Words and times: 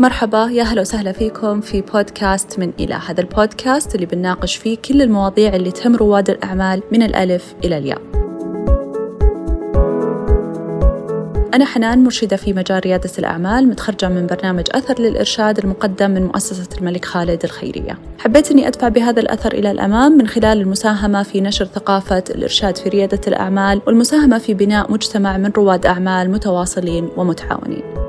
مرحبا 0.00 0.48
يا 0.52 0.62
هلا 0.62 0.80
وسهلا 0.80 1.12
فيكم 1.12 1.60
في 1.60 1.80
بودكاست 1.80 2.58
من 2.58 2.72
إلى 2.80 2.94
هذا 2.94 3.20
البودكاست 3.20 3.94
اللي 3.94 4.06
بنناقش 4.06 4.56
فيه 4.56 4.76
كل 4.76 5.02
المواضيع 5.02 5.56
اللي 5.56 5.70
تهم 5.70 5.96
رواد 5.96 6.30
الأعمال 6.30 6.82
من 6.92 7.02
الألف 7.02 7.54
إلى 7.64 7.78
الياء. 7.78 8.00
أنا 11.54 11.64
حنان 11.64 12.04
مرشدة 12.04 12.36
في 12.36 12.52
مجال 12.52 12.80
ريادة 12.84 13.10
الأعمال 13.18 13.68
متخرجة 13.68 14.08
من 14.08 14.26
برنامج 14.26 14.64
أثر 14.70 15.02
للإرشاد 15.02 15.58
المقدم 15.58 16.10
من 16.10 16.22
مؤسسة 16.22 16.68
الملك 16.78 17.04
خالد 17.04 17.44
الخيرية. 17.44 17.98
حبيت 18.18 18.50
أني 18.50 18.68
أدفع 18.68 18.88
بهذا 18.88 19.20
الأثر 19.20 19.52
إلى 19.52 19.70
الأمام 19.70 20.12
من 20.12 20.26
خلال 20.26 20.60
المساهمة 20.60 21.22
في 21.22 21.40
نشر 21.40 21.64
ثقافة 21.64 22.24
الإرشاد 22.30 22.76
في 22.76 22.88
ريادة 22.88 23.20
الأعمال 23.26 23.80
والمساهمة 23.86 24.38
في 24.38 24.54
بناء 24.54 24.92
مجتمع 24.92 25.36
من 25.36 25.50
رواد 25.56 25.86
أعمال 25.86 26.30
متواصلين 26.30 27.08
ومتعاونين. 27.16 28.07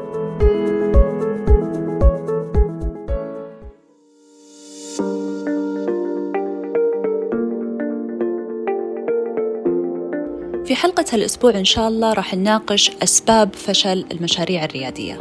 حلقة 10.80 11.06
هالأسبوع 11.14 11.52
إن 11.52 11.66
شاء 11.66 11.88
الله 11.88 12.14
راح 12.14 12.36
نناقش 12.36 12.92
أسباب 13.04 13.54
فشل 13.54 14.06
المشاريع 14.12 14.66
الريادية. 14.66 15.14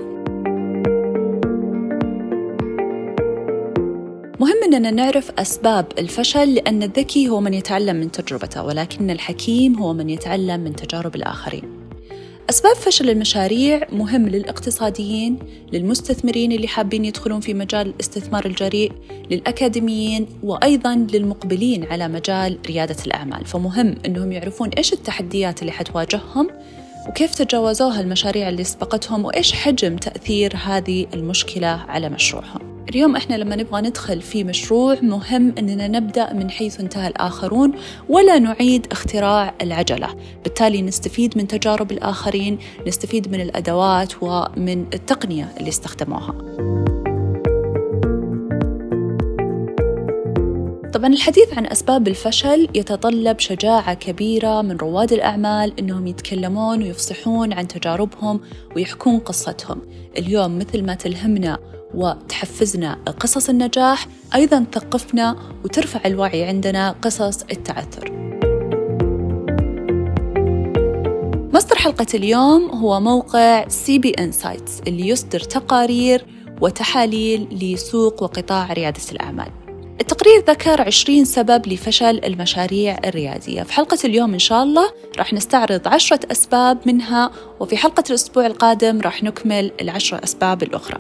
مهم 4.40 4.62
أننا 4.64 4.90
نعرف 4.90 5.30
أسباب 5.38 5.86
الفشل 5.98 6.54
لأن 6.54 6.82
الذكي 6.82 7.28
هو 7.28 7.40
من 7.40 7.54
يتعلم 7.54 7.96
من 7.96 8.10
تجربته 8.10 8.64
ولكن 8.64 9.10
الحكيم 9.10 9.78
هو 9.78 9.92
من 9.92 10.10
يتعلم 10.10 10.60
من 10.60 10.76
تجارب 10.76 11.14
الآخرين. 11.14 11.77
أسباب 12.50 12.76
فشل 12.76 13.10
المشاريع 13.10 13.80
مهم 13.92 14.28
للاقتصاديين 14.28 15.38
للمستثمرين 15.72 16.52
اللي 16.52 16.68
حابين 16.68 17.04
يدخلون 17.04 17.40
في 17.40 17.54
مجال 17.54 17.86
الاستثمار 17.86 18.46
الجريء 18.46 18.92
للأكاديميين 19.30 20.26
وأيضا 20.42 20.94
للمقبلين 20.94 21.84
على 21.84 22.08
مجال 22.08 22.58
ريادة 22.66 22.96
الأعمال. 23.06 23.46
فمهم 23.46 23.94
أنهم 24.06 24.32
يعرفون 24.32 24.68
إيش 24.68 24.92
التحديات 24.92 25.60
اللي 25.60 25.72
حتواجههم 25.72 26.50
وكيف 27.08 27.34
تجاوزوها 27.34 28.00
المشاريع 28.00 28.48
اللي 28.48 28.64
سبقتهم 28.64 29.24
وإيش 29.24 29.52
حجم 29.52 29.96
تأثير 29.96 30.56
هذه 30.56 31.06
المشكلة 31.14 31.68
على 31.68 32.08
مشروعهم 32.08 32.68
اليوم 32.88 33.16
إحنا 33.16 33.34
لما 33.34 33.56
نبغى 33.56 33.80
ندخل 33.80 34.20
في 34.20 34.44
مشروع 34.44 34.96
مهم 35.02 35.54
إننا 35.58 35.88
نبدأ 35.88 36.32
من 36.32 36.50
حيث 36.50 36.80
انتهى 36.80 37.08
الآخرون 37.08 37.72
ولا 38.08 38.38
نعيد 38.38 38.86
اختراع 38.92 39.54
العجلة، 39.62 40.08
بالتالي 40.44 40.82
نستفيد 40.82 41.38
من 41.38 41.46
تجارب 41.46 41.92
الآخرين، 41.92 42.58
نستفيد 42.86 43.32
من 43.32 43.40
الأدوات 43.40 44.12
ومن 44.22 44.86
التقنية 44.94 45.52
اللي 45.58 45.68
استخدموها. 45.68 46.67
طبعا 50.98 51.12
الحديث 51.12 51.54
عن 51.54 51.66
أسباب 51.66 52.08
الفشل 52.08 52.68
يتطلب 52.74 53.38
شجاعة 53.38 53.94
كبيرة 53.94 54.62
من 54.62 54.76
رواد 54.76 55.12
الأعمال 55.12 55.78
أنهم 55.78 56.06
يتكلمون 56.06 56.82
ويفصحون 56.82 57.52
عن 57.52 57.68
تجاربهم 57.68 58.40
ويحكون 58.76 59.18
قصتهم. 59.18 59.82
اليوم 60.18 60.58
مثل 60.58 60.84
ما 60.84 60.94
تلهمنا 60.94 61.58
وتحفزنا 61.94 62.94
قصص 63.20 63.48
النجاح 63.48 64.06
أيضا 64.34 64.66
تثقفنا 64.72 65.36
وترفع 65.64 66.00
الوعي 66.06 66.44
عندنا 66.44 66.90
قصص 67.02 67.42
التعثر. 67.42 68.12
مصدر 71.54 71.76
حلقة 71.76 72.06
اليوم 72.14 72.70
هو 72.70 73.00
موقع 73.00 73.68
CB 73.68 74.10
Insights 74.10 74.80
اللي 74.86 75.08
يصدر 75.08 75.40
تقارير 75.40 76.26
وتحاليل 76.60 77.48
لسوق 77.52 78.22
وقطاع 78.22 78.72
ريادة 78.72 79.02
الأعمال. 79.12 79.67
التقرير 80.00 80.44
ذكر 80.48 80.80
20 80.80 81.24
سبب 81.24 81.66
لفشل 81.66 82.24
المشاريع 82.24 82.98
الريادية. 83.04 83.62
في 83.62 83.72
حلقة 83.72 83.98
اليوم 84.04 84.32
إن 84.32 84.38
شاء 84.38 84.62
الله 84.62 84.92
راح 85.18 85.32
نستعرض 85.32 85.88
عشرة 85.88 86.20
أسباب 86.32 86.78
منها 86.86 87.30
وفي 87.60 87.76
حلقة 87.76 88.04
الأسبوع 88.10 88.46
القادم 88.46 89.00
راح 89.00 89.22
نكمل 89.22 89.72
العشرة 89.80 90.24
أسباب 90.24 90.62
الأخرى. 90.62 90.98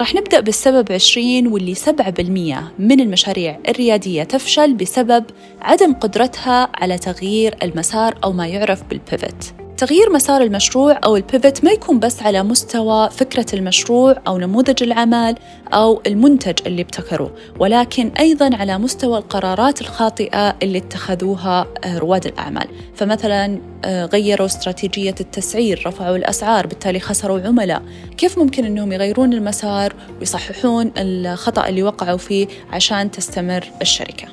راح 0.00 0.14
نبدأ 0.14 0.40
بالسبب 0.40 0.92
20 0.92 1.46
واللي 1.46 1.74
7% 1.74 2.72
من 2.78 3.00
المشاريع 3.00 3.58
الريادية 3.68 4.22
تفشل 4.22 4.74
بسبب 4.74 5.24
عدم 5.62 5.94
قدرتها 5.94 6.68
على 6.74 6.98
تغيير 6.98 7.56
المسار 7.62 8.18
أو 8.24 8.32
ما 8.32 8.46
يعرف 8.46 8.82
بالبيفت. 8.82 9.65
تغيير 9.76 10.12
مسار 10.12 10.42
المشروع 10.42 11.00
أو 11.04 11.16
البيفت 11.16 11.64
ما 11.64 11.70
يكون 11.70 11.98
بس 11.98 12.22
على 12.22 12.42
مستوى 12.42 13.10
فكرة 13.10 13.46
المشروع 13.54 14.16
أو 14.26 14.38
نموذج 14.38 14.82
العمل 14.82 15.34
أو 15.72 16.02
المنتج 16.06 16.54
اللي 16.66 16.82
ابتكروه 16.82 17.32
ولكن 17.58 18.08
أيضا 18.08 18.56
على 18.56 18.78
مستوى 18.78 19.18
القرارات 19.18 19.80
الخاطئة 19.80 20.56
اللي 20.62 20.78
اتخذوها 20.78 21.66
آه، 21.84 21.98
رواد 21.98 22.26
الأعمال. 22.26 22.68
فمثلا 22.94 23.60
آه، 23.84 24.04
غيروا 24.04 24.46
استراتيجية 24.46 25.14
التسعير 25.20 25.82
رفعوا 25.86 26.16
الأسعار 26.16 26.66
بالتالي 26.66 27.00
خسروا 27.00 27.40
عملاء. 27.40 27.82
كيف 28.16 28.38
ممكن 28.38 28.64
أنهم 28.64 28.92
يغيرون 28.92 29.32
المسار 29.32 29.94
ويصححون 30.20 30.92
الخطأ 30.96 31.68
اللي 31.68 31.82
وقعوا 31.82 32.18
فيه 32.18 32.46
عشان 32.72 33.10
تستمر 33.10 33.70
الشركة؟ 33.82 34.28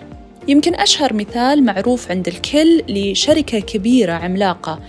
يمكن 0.47 0.75
أشهر 0.75 1.13
مثال 1.13 1.65
معروف 1.65 2.11
عند 2.11 2.27
الكل 2.27 2.83
لشركة 2.89 3.59
كبيرة 3.59 4.13
عملاقة 4.13 4.79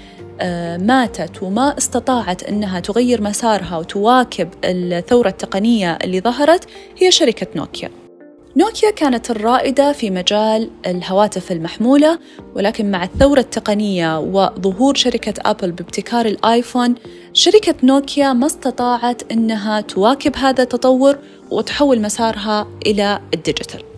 ماتت 0.81 1.43
وما 1.43 1.79
استطاعت 1.79 2.43
إنها 2.43 2.81
تغير 2.81 3.23
مسارها 3.23 3.79
وتواكب 3.79 4.49
الثورة 4.65 5.29
التقنية 5.29 5.99
اللي 6.05 6.21
ظهرت 6.21 6.65
هي 6.99 7.11
شركة 7.11 7.47
نوكيا. 7.57 7.91
نوكيا 8.57 8.91
كانت 8.91 9.31
الرائدة 9.31 9.93
في 9.93 10.11
مجال 10.11 10.71
الهواتف 10.87 11.53
المحمولة 11.53 12.19
ولكن 12.55 12.91
مع 12.91 13.05
الثورة 13.05 13.41
التقنية 13.41 14.19
وظهور 14.19 14.95
شركة 14.95 15.35
أبل 15.51 15.73
بابتكار 15.73 16.27
الآيفون 16.27 16.95
شركة 17.33 17.75
نوكيا 17.83 18.33
ما 18.33 18.47
استطاعت 18.47 19.33
أنها 19.33 19.81
تواكب 19.81 20.37
هذا 20.37 20.63
التطور 20.63 21.19
وتحول 21.51 22.01
مسارها 22.01 22.67
إلى 22.87 23.21
ال 23.35 23.42
digital 23.42 23.94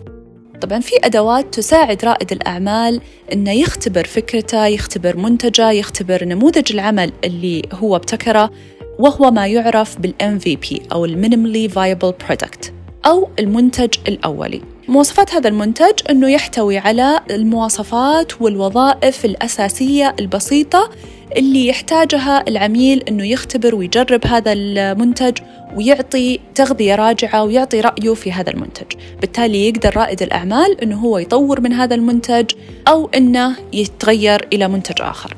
طبعا 0.61 0.79
في 0.79 0.95
أدوات 1.03 1.53
تساعد 1.53 2.05
رائد 2.05 2.31
الأعمال 2.31 3.01
أنه 3.33 3.51
يختبر 3.51 4.03
فكرته 4.03 4.65
يختبر 4.65 5.17
منتجه 5.17 5.71
يختبر 5.71 6.25
نموذج 6.25 6.73
العمل 6.73 7.11
اللي 7.23 7.61
هو 7.73 7.95
ابتكره 7.95 8.51
وهو 8.99 9.31
ما 9.31 9.47
يعرف 9.47 9.99
بال 9.99 10.13
MVP 10.21 10.91
أو 10.91 11.05
ال 11.05 11.23
Minimally 11.25 11.73
Viable 11.73 12.27
Product 12.27 12.71
أو 13.05 13.29
المنتج 13.39 13.93
الأولي. 14.07 14.61
مواصفات 14.87 15.33
هذا 15.33 15.47
المنتج 15.47 15.93
أنه 16.09 16.29
يحتوي 16.29 16.77
على 16.77 17.19
المواصفات 17.31 18.41
والوظائف 18.41 19.25
الأساسية 19.25 20.15
البسيطة 20.19 20.89
اللي 21.37 21.67
يحتاجها 21.67 22.47
العميل 22.47 23.03
أنه 23.07 23.25
يختبر 23.25 23.75
ويجرب 23.75 24.27
هذا 24.27 24.53
المنتج 24.53 25.37
ويعطي 25.75 26.39
تغذية 26.55 26.95
راجعة 26.95 27.43
ويعطي 27.43 27.81
رأيه 27.81 28.13
في 28.13 28.31
هذا 28.31 28.49
المنتج. 28.49 28.85
بالتالي 29.21 29.67
يقدر 29.67 29.97
رائد 29.97 30.21
الأعمال 30.21 30.81
أنه 30.81 30.99
هو 30.99 31.17
يطور 31.17 31.61
من 31.61 31.73
هذا 31.73 31.95
المنتج 31.95 32.45
أو 32.87 33.09
أنه 33.15 33.55
يتغير 33.73 34.47
إلى 34.53 34.67
منتج 34.67 35.01
آخر. 35.01 35.36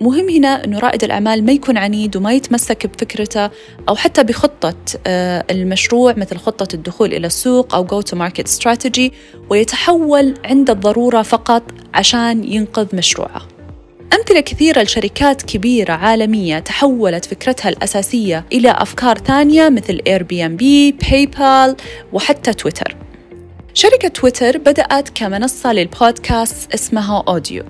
مهم 0.00 0.28
هنا 0.28 0.64
أنه 0.64 0.78
رائد 0.78 1.04
الأعمال 1.04 1.44
ما 1.44 1.52
يكون 1.52 1.78
عنيد 1.78 2.16
وما 2.16 2.32
يتمسك 2.32 2.86
بفكرته 2.86 3.50
أو 3.88 3.96
حتى 3.96 4.22
بخطة 4.22 4.74
آه، 5.06 5.44
المشروع 5.50 6.14
مثل 6.16 6.36
خطة 6.36 6.74
الدخول 6.74 7.14
إلى 7.14 7.26
السوق 7.26 7.74
أو 7.74 7.86
go 7.86 8.04
to 8.04 8.14
market 8.14 8.48
strategy 8.58 9.12
ويتحول 9.50 10.34
عند 10.44 10.70
الضرورة 10.70 11.22
فقط 11.22 11.62
عشان 11.94 12.44
ينقذ 12.44 12.96
مشروعه 12.96 13.42
أمثلة 14.14 14.40
كثيرة 14.40 14.82
لشركات 14.82 15.42
كبيرة 15.42 15.92
عالمية 15.92 16.58
تحولت 16.58 17.24
فكرتها 17.24 17.68
الأساسية 17.68 18.44
إلى 18.52 18.70
أفكار 18.70 19.18
ثانية 19.18 19.68
مثل 19.68 20.00
Airbnb، 20.06 20.92
PayPal 20.92 21.76
وحتى 22.12 22.52
تويتر. 22.52 22.96
شركة 23.74 24.08
تويتر 24.08 24.58
بدأت 24.58 25.08
كمنصة 25.08 25.72
للبودكاست 25.72 26.74
اسمها 26.74 27.24
Odeo 27.28 27.64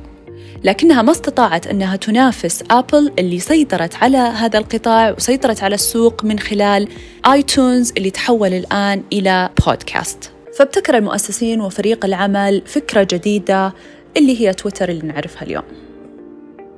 لكنها 0.65 1.03
ما 1.03 1.11
استطاعت 1.13 1.67
أنها 1.67 1.97
تنافس 1.97 2.65
أبل 2.71 3.13
اللي 3.19 3.39
سيطرت 3.39 3.95
على 3.95 4.19
هذا 4.19 4.59
القطاع 4.59 5.11
وسيطرت 5.11 5.63
على 5.63 5.75
السوق 5.75 6.25
من 6.25 6.39
خلال 6.39 6.89
آيتونز 7.33 7.93
اللي 7.97 8.11
تحول 8.11 8.53
الآن 8.53 9.03
إلى 9.13 9.51
بودكاست 9.67 10.31
فابتكر 10.59 10.97
المؤسسين 10.97 11.61
وفريق 11.61 12.05
العمل 12.05 12.63
فكرة 12.67 13.07
جديدة 13.11 13.73
اللي 14.17 14.41
هي 14.41 14.53
تويتر 14.53 14.89
اللي 14.89 15.07
نعرفها 15.07 15.43
اليوم. 15.43 15.65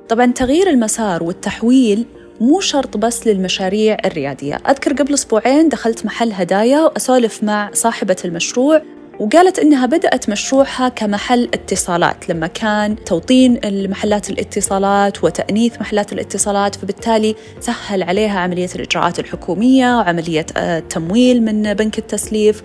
طبعا 0.09 0.31
تغيير 0.31 0.69
المسار 0.69 1.23
والتحويل 1.23 2.05
مو 2.41 2.59
شرط 2.59 2.97
بس 2.97 3.27
للمشاريع 3.27 3.97
الريادية. 4.05 4.55
أذكر 4.55 4.93
قبل 4.93 5.13
أسبوعين 5.13 5.69
دخلت 5.69 6.05
محل 6.05 6.31
هدايا 6.31 6.79
وأسولف 6.79 7.43
مع 7.43 7.69
صاحبة 7.73 8.15
المشروع 8.25 8.81
وقالت 9.21 9.59
إنها 9.59 9.85
بدأت 9.85 10.29
مشروعها 10.29 10.89
كمحل 10.89 11.43
اتصالات 11.53 12.29
لما 12.29 12.47
كان 12.47 13.03
توطين 13.03 13.59
المحلات 13.65 14.29
الاتصالات 14.29 15.23
وتأنيث 15.23 15.81
محلات 15.81 16.13
الاتصالات 16.13 16.75
فبالتالي 16.75 17.35
سهل 17.59 18.03
عليها 18.03 18.39
عملية 18.39 18.69
الإجراءات 18.75 19.19
الحكومية 19.19 19.97
وعملية 19.97 20.45
التمويل 20.57 21.37
آه، 21.37 21.51
من 21.51 21.73
بنك 21.73 21.97
التسليف. 21.97 22.63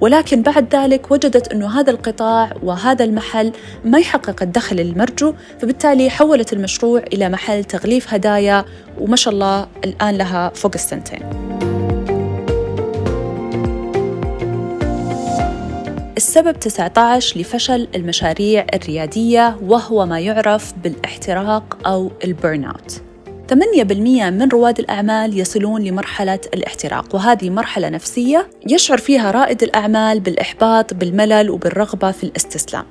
ولكن 0.00 0.42
بعد 0.42 0.76
ذلك 0.76 1.10
وجدت 1.10 1.48
أنه 1.52 1.80
هذا 1.80 1.90
القطاع 1.90 2.52
وهذا 2.62 3.04
المحل 3.04 3.52
ما 3.84 3.98
يحقق 3.98 4.42
الدخل 4.42 4.80
المرجو 4.80 5.34
فبالتالي 5.58 6.10
حولت 6.10 6.52
المشروع 6.52 7.02
إلى 7.12 7.28
محل 7.28 7.64
تغليف 7.64 8.14
هدايا 8.14 8.64
وما 9.00 9.16
شاء 9.16 9.34
الله 9.34 9.66
الآن 9.84 10.14
لها 10.18 10.52
فوق 10.54 10.72
السنتين. 10.74 11.65
السبب 16.16 16.58
19 16.60 17.40
لفشل 17.40 17.88
المشاريع 17.94 18.66
الريادية 18.74 19.56
وهو 19.62 20.06
ما 20.06 20.20
يعرف 20.20 20.74
بالاحتراق 20.84 21.78
أو 21.86 22.10
ال 22.24 22.32
burn 22.32 22.64
out 22.64 23.02
8% 23.52 23.92
من 24.30 24.48
رواد 24.48 24.78
الأعمال 24.78 25.38
يصلون 25.38 25.84
لمرحلة 25.84 26.40
الاحتراق 26.54 27.14
وهذه 27.14 27.50
مرحلة 27.50 27.88
نفسية 27.88 28.48
يشعر 28.70 28.98
فيها 28.98 29.30
رائد 29.30 29.62
الأعمال 29.62 30.20
بالإحباط 30.20 30.94
بالملل 30.94 31.50
وبالرغبة 31.50 32.10
في 32.10 32.24
الاستسلام. 32.24 32.84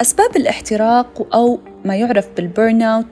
أسباب 0.00 0.36
الاحتراق 0.36 1.34
أو 1.34 1.60
ما 1.84 1.96
يعرف 1.96 2.28
بال 2.36 2.51
burn 2.51 2.82
آه، 2.82 3.04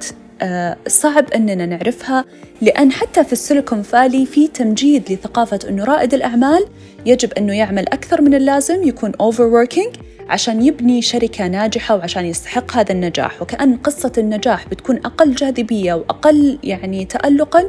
صعب 0.88 1.30
أننا 1.34 1.66
نعرفها 1.66 2.24
لأن 2.62 2.92
حتى 2.92 3.24
في 3.24 3.32
ال 3.32 3.38
Silicon 3.39 3.82
Valley 3.82 4.26
في 4.26 4.48
تمجيد 4.48 5.12
لثقافة 5.12 5.58
أنه 5.68 5.84
رائد 5.84 6.14
الأعمال 6.14 6.66
يجب 7.06 7.32
أنه 7.32 7.52
يعمل 7.52 7.88
أكثر 7.88 8.22
من 8.22 8.34
اللازم 8.34 8.88
يكون 8.88 9.12
overworking 9.12 9.98
عشان 10.28 10.62
يبني 10.62 11.02
شركة 11.02 11.48
ناجحة 11.48 11.96
وعشان 11.96 12.24
يستحق 12.24 12.72
هذا 12.76 12.92
النجاح. 12.92 13.42
وكأن 13.42 13.76
قصة 13.76 14.12
النجاح 14.18 14.68
بتكون 14.68 14.96
أقل 14.96 15.34
جاذبية 15.34 15.94
وأقل 15.94 16.58
يعني 16.64 17.04
تألقا 17.04 17.64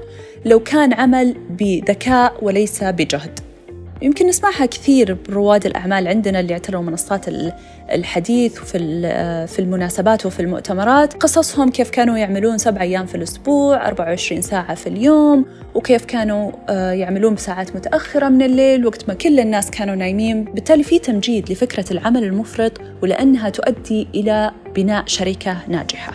لو 0.46 0.60
كان 0.60 0.94
عمل 0.94 1.36
بذكاء 1.50 2.34
وليس 2.42 2.84
بجهد. 2.84 3.46
يمكن 4.01 4.27
نسمعها 4.27 4.65
كثير 4.65 5.17
برواد 5.29 5.65
الأعمال 5.65 6.07
عندنا 6.07 6.39
اللي 6.39 6.51
يعتبروا 6.51 6.81
منصات 6.81 7.25
الحديث 7.91 8.61
وفي 8.61 8.77
في 9.47 9.59
المناسبات 9.59 10.25
وفي 10.25 10.39
المؤتمرات. 10.39 11.13
قصصهم 11.13 11.69
كيف 11.69 11.89
كانوا 11.89 12.17
يعملون 12.17 12.57
سبع 12.57 12.81
أيام 12.81 13.05
في 13.05 13.15
الأسبوع 13.15 13.88
24 13.88 14.41
ساعة 14.41 14.75
في 14.75 14.88
اليوم 14.88 15.45
وكيف 15.75 16.05
كانوا 16.05 16.51
آه، 16.69 16.91
يعملون 16.91 17.35
بساعات 17.35 17.75
متأخرة 17.75 18.29
من 18.29 18.41
الليل 18.41 18.85
وقت 18.85 19.07
ما 19.07 19.13
كل 19.13 19.39
الناس 19.39 19.71
كانوا 19.71 19.95
نايمين. 19.95 20.44
بالتالي 20.44 20.83
في 20.83 20.99
تمجيد 20.99 21.51
لفكرة 21.51 21.85
العمل 21.91 22.23
المفرط 22.23 22.81
ولأنها 23.03 23.49
تؤدي 23.49 24.07
إلى 24.15 24.51
بناء 24.75 25.03
شركة 25.05 25.57
ناجحة. 25.67 26.13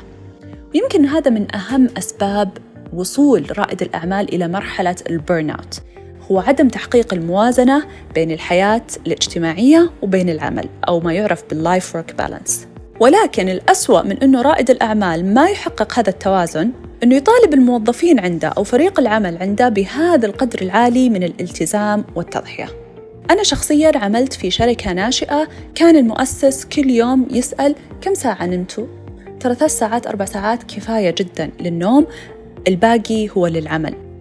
ويمكن 0.75 1.07
هذا 1.07 1.31
من 1.31 1.55
أهم 1.55 1.89
أسباب 1.99 2.51
وصول 2.93 3.59
رائد 3.59 3.83
الأعمال 3.83 4.35
إلى 4.35 4.49
مرحلة 4.49 4.97
ال 5.11 5.19
burn 5.19 5.51
out 5.51 5.83
هو 6.33 6.41
عدم 6.41 6.69
تحقيق 6.69 7.15
الموازنة 7.15 7.85
بين 8.15 8.31
الحياة 8.31 8.83
الاجتماعية 9.07 9.91
وبين 10.03 10.31
العمل 10.31 10.69
أو 10.89 11.01
ما 11.01 11.13
يعرف 11.13 11.45
بال 11.51 11.66
life 11.66 11.97
work 11.97 12.15
balance 12.15 12.67
ولكن 13.01 13.49
الأسوأ 13.49 14.03
من 14.03 14.19
أنه 14.19 14.43
رائد 14.43 14.71
الأعمال 14.71 15.35
ما 15.35 15.49
يحقق 15.49 15.99
هذا 15.99 16.11
التوازن 16.11 16.71
أنه 17.03 17.15
يطالب 17.15 17.55
الموظفين 17.55 18.21
عنده 18.21 18.49
أو 18.49 18.65
فريق 18.65 19.01
العمل 19.01 19.37
عنده 19.37 19.69
بهذا 19.69 20.27
القدر 20.27 20.63
العالي 20.63 21.09
من 21.09 21.23
الالتزام 21.23 22.05
والتضحية. 22.15 22.69
أنا 23.31 23.43
شخصياً 23.43 23.93
عملت 23.99 24.33
في 24.33 24.51
شركة 24.51 24.93
ناشئة 24.93 25.49
كان 25.75 25.97
المؤسس 25.97 26.65
كل 26.65 26.91
يوم 26.91 27.29
يسأل 27.31 27.75
كم 28.01 28.15
ساعة 28.15 28.47
نمتوا؟ 28.47 28.87
ترى 29.41 29.55
ثلاث 29.55 29.79
ساعات 29.79 30.07
أربع 30.07 30.25
ساعات 30.25 30.63
كفاية 30.63 31.15
جداً 31.19 31.51
للنوم 31.61 32.07
الباقي 32.69 33.29
هو 33.37 33.47
للعمل. 33.47 34.12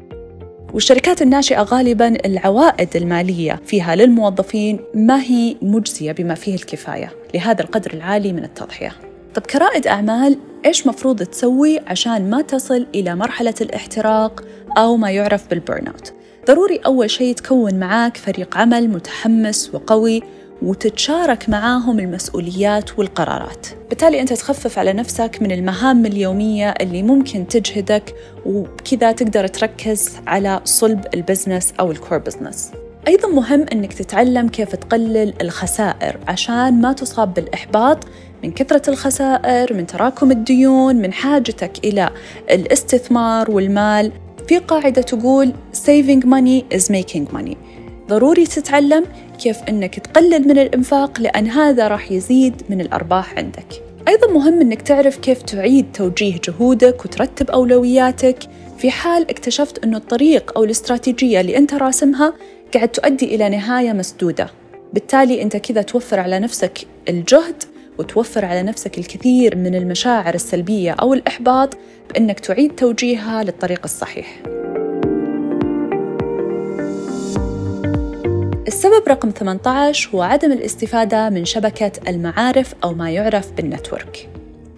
والشركات 0.74 1.22
الناشئة 1.22 1.62
غالبا 1.62 2.26
العوائد 2.26 2.96
المالية 2.96 3.60
فيها 3.66 3.96
للموظفين 3.96 4.80
ما 4.94 5.22
هي 5.22 5.56
مجزية 5.62 6.12
بما 6.12 6.36
فيه 6.36 6.56
الكفاية. 6.56 7.12
لهذا 7.34 7.62
القدر 7.62 7.94
العالي 7.94 8.34
من 8.34 8.44
التضحية. 8.44 8.94
طب 9.36 9.42
كرائد 9.42 9.88
أعمال 9.88 10.38
إيش 10.66 10.88
مفروض 10.88 11.24
تسوي 11.24 11.80
عشان 11.88 12.30
ما 12.30 12.42
تصل 12.42 12.88
إلى 12.96 13.16
مرحلة 13.16 13.54
الاحتراق 13.62 14.44
أو 14.78 14.98
ما 14.98 15.12
يعرف 15.12 15.50
بال 15.50 15.62
burn 15.62 15.88
out 15.88 16.14
ضروري 16.48 16.78
أول 16.86 17.10
شيء 17.10 17.36
تكون 17.36 17.80
معاك 17.80 18.18
فريق 18.18 18.58
عمل 18.58 18.90
متحمس 18.90 19.72
وقوي 19.74 20.22
وتتشارك 20.62 21.50
معاهم 21.50 22.00
المسؤوليات 22.00 23.00
والقرارات. 23.00 23.68
بالتالي 23.90 24.22
أنت 24.22 24.34
تخفف 24.34 24.80
على 24.80 24.94
نفسك 24.94 25.38
من 25.42 25.52
المهام 25.52 26.06
اليومية 26.06 26.70
اللي 26.70 27.04
ممكن 27.04 27.48
تجهدك 27.48 28.16
وبكذا 28.46 29.12
تقدر 29.12 29.48
تركز 29.48 30.12
على 30.28 30.62
صلب 30.64 31.06
ال 31.14 31.20
business 31.20 31.74
أو 31.80 31.92
ال 31.92 31.97
core 31.97 32.18
business 32.18 32.72
أيضا 33.08 33.28
مهم 33.28 33.66
أنك 33.74 33.94
تتعلم 33.94 34.48
كيف 34.48 34.76
تقلل 34.76 35.34
الخسائر 35.42 36.18
عشان 36.28 36.82
ما 36.82 36.94
تصاب 36.94 37.34
بالإحباط 37.34 37.98
من 38.44 38.52
كثرة 38.52 38.90
الخسائر 38.90 39.74
من 39.74 39.88
تراكم 39.88 40.32
الديون 40.32 40.96
من 40.96 41.14
حاجتك 41.14 41.72
إلى 41.84 42.10
الاستثمار 42.52 43.52
والمال. 43.52 44.12
في 44.48 44.58
قاعدة 44.58 45.02
تقول 45.02 45.54
saving 45.74 46.24
money 46.24 46.78
is 46.78 46.84
making 46.84 47.34
money. 47.34 47.56
ضروري 48.12 48.46
تتعلم 48.46 49.06
كيف 49.44 49.58
أنك 49.70 50.00
تقلل 50.00 50.48
من 50.48 50.60
الإنفاق 50.60 51.22
لأن 51.22 51.48
هذا 51.48 51.88
راح 51.88 52.12
يزيد 52.12 52.62
من 52.70 52.82
الأرباح 52.82 53.38
عندك. 53.38 53.84
أيضا 54.08 54.28
مهم 54.28 54.62
أنك 54.62 54.82
تعرف 54.82 55.18
كيف 55.18 55.42
تعيد 55.42 55.86
توجيه 55.94 56.36
جهودك 56.48 57.06
وترتب 57.06 57.52
أولوياتك. 57.52 58.38
في 58.78 58.92
حال 58.92 59.30
اكتشفت 59.30 59.84
أنه 59.84 59.98
الطريق 59.98 60.58
أو 60.58 60.64
الاستراتيجية 60.64 61.42
اللي 61.42 61.58
أنت 61.58 61.74
راسمها 61.74 62.34
قاعد 62.74 62.90
تؤدي 62.90 63.36
إلى 63.36 63.50
نهاية 63.50 63.94
مسدودة. 63.94 64.50
بالتالي 64.94 65.42
أنت 65.42 65.58
كذا 65.58 65.82
توفر 65.82 66.20
على 66.20 66.40
نفسك 66.40 66.88
الجهد 67.10 67.64
وتوفر 68.00 68.46
على 68.46 68.64
نفسك 68.64 68.98
الكثير 68.98 69.56
من 69.56 69.76
المشاعر 69.76 70.34
السلبية 70.34 70.92
أو 70.92 71.14
الإحباط 71.14 71.78
بأنك 72.10 72.40
تعيد 72.40 72.76
توجيهها 72.76 73.44
للطريق 73.44 73.82
الصحيح. 73.84 74.42
السبب 78.68 79.04
رقم 79.08 79.30
18 79.30 80.10
هو 80.16 80.22
عدم 80.22 80.52
الاستفادة 80.52 81.30
من 81.30 81.46
شبكة 81.46 81.92
المعارف 82.08 82.76
أو 82.84 82.94
ما 82.94 83.12
يعرف 83.12 83.52
بال 83.52 83.67
network. 83.67 84.30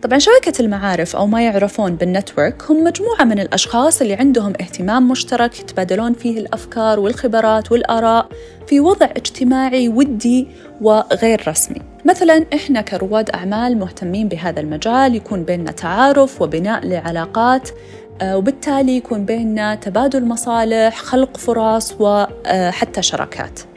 طبعا 0.02 0.20
شبكة 0.20 0.54
المعارف 0.60 1.16
أو 1.16 1.28
ما 1.28 1.44
يعرفون 1.44 1.96
بال 1.96 2.12
network 2.12 2.72
هم 2.72 2.84
مجموعة 2.84 3.24
من 3.24 3.40
الأشخاص 3.40 4.02
اللي 4.02 4.14
عندهم 4.14 4.54
اهتمام 4.62 5.08
مشترك 5.08 5.60
يتبادلون 5.60 6.14
فيه 6.14 6.40
الأفكار 6.40 7.00
والخبرات 7.00 7.72
والآراء 7.72 8.28
في 8.68 8.80
وضع 8.80 9.06
اجتماعي 9.06 9.90
ودي 9.90 10.48
وغير 10.82 11.44
رسمي. 11.48 11.82
مثلا 12.06 12.46
إحنا 12.54 12.82
كرواد 12.82 13.30
أعمال 13.30 13.78
مهتمين 13.78 14.28
بهذا 14.28 14.60
المجال 14.60 15.16
يكون 15.16 15.44
بيننا 15.44 15.72
تعارف 15.72 16.42
وبناء 16.42 16.88
لعلاقات 16.88 17.70
آه، 18.22 18.38
وبالتالي 18.38 18.98
يكون 18.98 19.26
بيننا 19.26 19.76
تبادل 19.76 20.26
مصالح 20.26 20.98
خلق 20.98 21.38
فرص 21.38 21.96
وحتى 22.00 23.02
شراكات. 23.02 23.73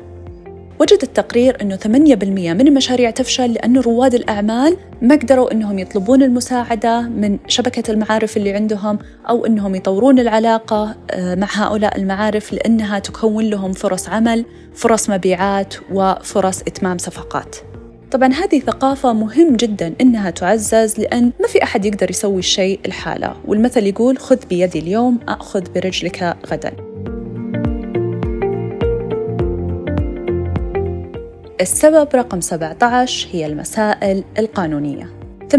وجد 0.80 0.99
التقرير 1.02 1.56
أنه 1.62 1.76
8% 1.76 1.88
من 1.88 2.68
المشاريع 2.68 3.11
تفشل 3.11 3.52
لأن 3.52 3.78
رواد 3.78 4.14
الأعمال 4.14 4.76
ما 5.02 5.14
قدروا 5.14 5.52
أنهم 5.52 5.78
يطلبون 5.78 6.23
المساعدة 6.23 7.00
من 7.00 7.38
شبكة 7.49 7.90
المعارف 7.90 8.37
اللي 8.37 8.52
عندهم 8.52 8.99
أو 9.28 9.47
أنهم 9.47 9.75
يطورون 9.75 10.18
العلاقة 10.18 10.97
آه، 11.11 11.35
مع 11.35 11.49
هؤلاء 11.50 11.97
المعارف 11.97 12.52
لأنها 12.52 12.99
تكون 12.99 13.45
لهم 13.45 13.73
فرص 13.73 14.09
عمل 14.09 14.45
فرص 14.75 15.11
مبيعات 15.11 15.75
وفرص 15.92 16.61
إتمام 16.61 16.99
صفقات. 16.99 17.56
طبعا 18.11 18.33
هذه 18.33 18.61
ثقافة 18.61 19.12
مهم 19.12 19.56
جدا 19.56 19.95
إنها 20.00 20.30
تعزز 20.30 21.00
لأن 21.00 21.33
ما 21.40 21.49
في 21.49 21.62
أحد 21.62 21.85
يقدر 21.85 22.11
يسوي 22.11 22.38
الشيء 22.38 22.80
الحالة. 22.87 23.37
والمثل 23.47 23.87
يقول 23.87 24.18
خذ 24.18 24.38
بيدي 24.50 24.78
اليوم 24.78 25.18
أخذ 25.28 25.62
برجلك 25.75 26.37
غدا. 26.47 26.95
السبب 31.60 32.08
رقم 32.14 32.40
17 32.40 33.28
هي 33.32 33.46
المسائل 33.46 34.25
القانونية. 34.38 35.10
8% 35.52 35.54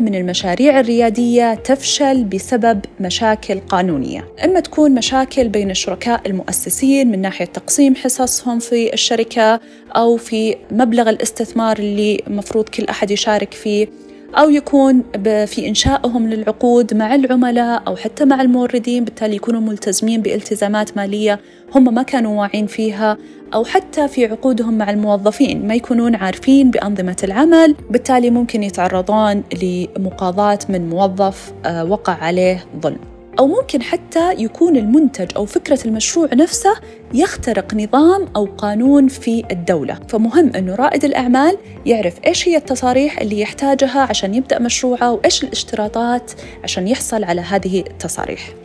من 0.00 0.14
المشاريع 0.14 0.80
الريادية 0.80 1.54
تفشل 1.54 2.24
بسبب 2.24 2.80
مشاكل 3.00 3.60
قانونية. 3.60 4.28
إما 4.44 4.60
تكون 4.60 4.94
مشاكل 4.94 5.48
بين 5.48 5.70
الشركاء 5.70 6.20
المؤسسين 6.26 7.10
من 7.10 7.20
ناحية 7.20 7.44
تقسيم 7.44 7.94
حصصهم 7.94 8.58
في 8.58 8.92
الشركة 8.92 9.60
أو 9.96 10.16
في 10.16 10.56
مبلغ 10.70 11.10
الاستثمار 11.10 11.78
اللي 11.78 12.22
مفروض 12.26 12.68
كل 12.68 12.84
أحد 12.84 13.10
يشارك 13.10 13.54
فيه. 13.54 13.88
أو 14.34 14.50
يكون 14.50 15.02
في 15.24 15.68
إنشائهم 15.68 16.28
للعقود 16.28 16.94
مع 16.94 17.14
العملاء 17.14 17.82
أو 17.86 17.96
حتى 17.96 18.24
مع 18.24 18.40
الموردين 18.40 19.04
بالتالي 19.04 19.36
يكونوا 19.36 19.60
ملتزمين 19.60 20.22
بالتزامات 20.22 20.96
مالية 20.96 21.40
هم 21.74 21.94
ما 21.94 22.02
كانوا 22.02 22.40
واعين 22.40 22.66
فيها 22.66 23.18
أو 23.54 23.64
حتى 23.64 24.08
في 24.08 24.26
عقودهم 24.26 24.78
مع 24.78 24.90
الموظفين 24.90 25.66
ما 25.66 25.74
يكونون 25.74 26.14
عارفين 26.14 26.70
بأنظمة 26.70 27.16
العمل 27.24 27.74
بالتالي 27.90 28.30
ممكن 28.30 28.62
يتعرضون 28.62 29.42
لمقاضاة 29.62 30.58
من 30.68 30.90
موظف 30.90 31.52
آه، 31.64 31.84
وقع 31.84 32.12
عليه 32.12 32.64
ظلم. 32.82 33.09
أو 33.40 33.46
ممكن 33.46 33.82
حتى 33.82 34.32
يكون 34.32 34.76
المنتج 34.76 35.30
أو 35.36 35.46
فكرة 35.46 35.78
المشروع 35.84 36.28
نفسه 36.34 36.74
يخترق 37.14 37.74
نظام 37.74 38.28
أو 38.36 38.44
قانون 38.44 39.08
في 39.08 39.44
الدولة. 39.50 39.98
فمهم 40.08 40.56
أنه 40.56 40.74
رائد 40.74 41.04
الأعمال 41.04 41.56
يعرف 41.86 42.14
إيش 42.26 42.48
هي 42.48 42.56
التصاريح 42.56 43.20
اللي 43.20 43.40
يحتاجها 43.40 44.00
عشان 44.00 44.34
يبدأ 44.34 44.58
مشروعه 44.58 45.12
وإيش 45.12 45.44
الاشتراطات 45.44 46.32
عشان 46.64 46.88
يحصل 46.88 47.24
على 47.24 47.40
هذه 47.40 47.80
التصاريح. 47.80 48.59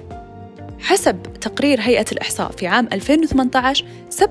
حسب 0.86 1.24
تقرير 1.42 1.82
هيئة 1.82 2.06
الإحصاء 2.12 2.52
في 2.52 2.68
عام 2.68 2.88
2018 2.94 3.86
37% 4.12 4.22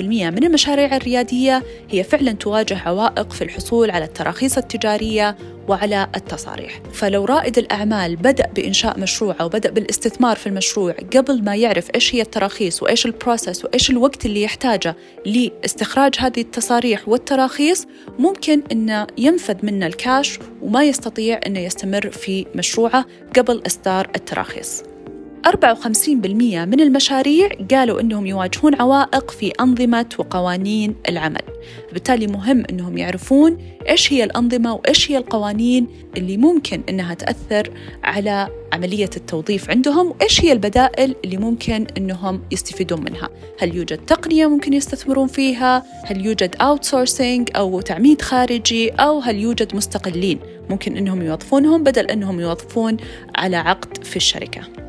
من 0.00 0.44
المشاريع 0.44 0.96
الريادية 0.96 1.62
هي 1.90 2.04
فعلا 2.04 2.32
تواجه 2.32 2.78
عوائق 2.78 3.32
في 3.32 3.44
الحصول 3.44 3.90
على 3.90 4.04
التراخيص 4.04 4.58
التجارية 4.58 5.36
وعلى 5.68 6.08
التصاريح. 6.16 6.80
فلو 6.92 7.24
رائد 7.24 7.58
الأعمال 7.58 8.16
بدأ 8.16 8.46
بإنشاء 8.46 9.00
مشروع 9.00 9.36
أو 9.40 9.48
بدأ 9.48 9.70
بالاستثمار 9.70 10.36
في 10.36 10.46
المشروع 10.46 10.92
قبل 11.16 11.44
ما 11.44 11.56
يعرف 11.56 11.88
إيش 11.94 12.14
هي 12.14 12.20
التراخيص 12.20 12.82
وإيش 12.82 13.06
البروسيس 13.06 13.64
وإيش 13.64 13.90
الوقت 13.90 14.26
اللي 14.26 14.42
يحتاجه 14.42 14.96
لاستخراج 15.26 16.14
هذه 16.18 16.40
التصاريح 16.40 17.08
والتراخيص 17.08 17.86
ممكن 18.18 18.62
أنه 18.72 19.06
ينفذ 19.18 19.56
منه 19.62 19.86
الكاش 19.86 20.38
وما 20.62 20.84
يستطيع 20.84 21.40
أنه 21.46 21.60
يستمر 21.60 22.10
في 22.10 22.46
مشروعه 22.54 23.06
قبل 23.36 23.62
إصدار 23.66 24.10
التراخيص. 24.16 24.93
54% 25.44 25.46
من 26.66 26.80
المشاريع 26.80 27.48
قالوا 27.70 28.00
أنهم 28.00 28.26
يواجهون 28.26 28.74
عوائق 28.74 29.30
في 29.30 29.52
أنظمة 29.60 30.06
وقوانين 30.18 30.94
العمل. 31.08 31.42
بالتالي 31.92 32.26
مهم 32.26 32.64
أنهم 32.70 32.98
يعرفون 32.98 33.58
إيش 33.88 34.12
هي 34.12 34.24
الأنظمة 34.24 34.74
وإيش 34.74 35.10
هي 35.10 35.18
القوانين 35.18 35.86
اللي 36.16 36.36
ممكن 36.36 36.82
أنها 36.88 37.14
تأثر 37.14 37.70
على 38.04 38.48
عملية 38.72 39.10
التوظيف 39.16 39.70
عندهم 39.70 40.10
وإيش 40.10 40.44
هي 40.44 40.52
البدائل 40.52 41.14
اللي 41.24 41.36
ممكن 41.36 41.86
أنهم 41.96 42.42
يستفيدون 42.52 43.00
منها. 43.04 43.28
هل 43.58 43.76
يوجد 43.76 43.98
تقنية 43.98 44.46
ممكن 44.46 44.72
يستثمرون 44.72 45.26
فيها؟ 45.26 45.84
هل 46.04 46.26
يوجد 46.26 46.56
outsourcing 46.56 47.56
أو 47.56 47.80
تعميد 47.80 48.22
خارجي؟ 48.22 48.90
أو 48.90 49.18
هل 49.18 49.36
يوجد 49.36 49.76
مستقلين 49.76 50.38
ممكن 50.70 50.96
أنهم 50.96 51.22
يوظفونهم 51.22 51.82
بدل 51.82 52.06
أنهم 52.06 52.40
يوظفون 52.40 52.96
على 53.36 53.56
عقد 53.56 54.04
في 54.04 54.16
الشركة؟ 54.16 54.83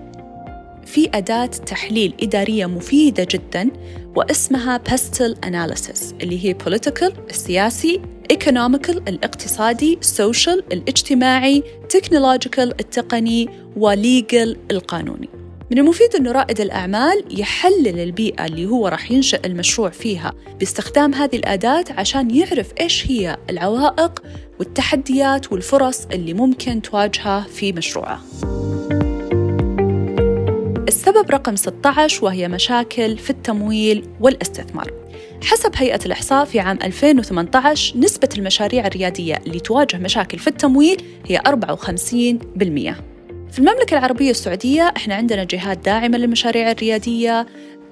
في 0.95 1.09
أداة 1.13 1.45
تحليل 1.45 2.13
إدارية 2.23 2.65
مفيدة 2.65 3.27
جدا 3.31 3.69
واسمها 4.15 4.81
Pestle 4.89 5.35
Analysis 5.45 6.13
اللي 6.21 6.45
هي 6.45 6.55
Political 6.65 7.11
السياسي 7.29 8.01
Economical 8.33 8.97
الاقتصادي 9.07 9.99
Social 10.17 10.63
الاجتماعي 10.71 11.63
Technological 11.97 12.59
التقني 12.59 13.49
وليجل 13.77 14.57
القانوني. 14.71 15.29
من 15.71 15.77
المفيد 15.77 16.15
أنه 16.15 16.31
رائد 16.31 16.61
الأعمال 16.61 17.23
يحلل 17.39 17.99
البيئة 17.99 18.45
اللي 18.45 18.65
هو 18.65 18.87
راح 18.87 19.11
ينشئ 19.11 19.45
المشروع 19.45 19.89
فيها 19.89 20.33
باستخدام 20.59 21.13
هذه 21.13 21.35
الأداة 21.35 21.85
عشان 21.89 22.35
يعرف 22.35 22.73
إيش 22.79 23.07
هي 23.07 23.37
العوائق 23.49 24.23
والتحديات 24.59 25.51
والفرص 25.51 26.05
اللي 26.05 26.33
ممكن 26.33 26.81
تواجهه 26.81 27.47
في 27.47 27.73
مشروعه. 27.73 28.21
السبب 31.15 31.31
رقم 31.31 31.55
16 31.55 32.25
وهي 32.25 32.48
مشاكل 32.48 33.17
في 33.17 33.29
التمويل 33.29 34.07
والاستثمار. 34.22 34.91
حسب 35.43 35.72
هيئة 35.75 36.00
الإحصاء 36.05 36.45
في 36.45 36.60
عام 36.60 36.79
2018 36.84 37.98
نسبة 37.98 38.29
المشاريع 38.38 38.88
الريادية 38.88 39.41
اللي 39.48 39.60
تواجه 39.60 39.98
مشاكل 39.98 40.39
في 40.39 40.48
التمويل 40.48 41.03
هي 41.25 41.41
54% 41.48 42.95
في 43.51 43.60
المملكة 43.60 43.98
العربية 43.98 44.31
السعودية 44.31 44.93
إحنا 44.98 45.15
عندنا 45.15 45.43
جهات 45.43 45.77
داعمة 45.77 46.17
للمشاريع 46.17 46.72
الريادية. 46.72 47.45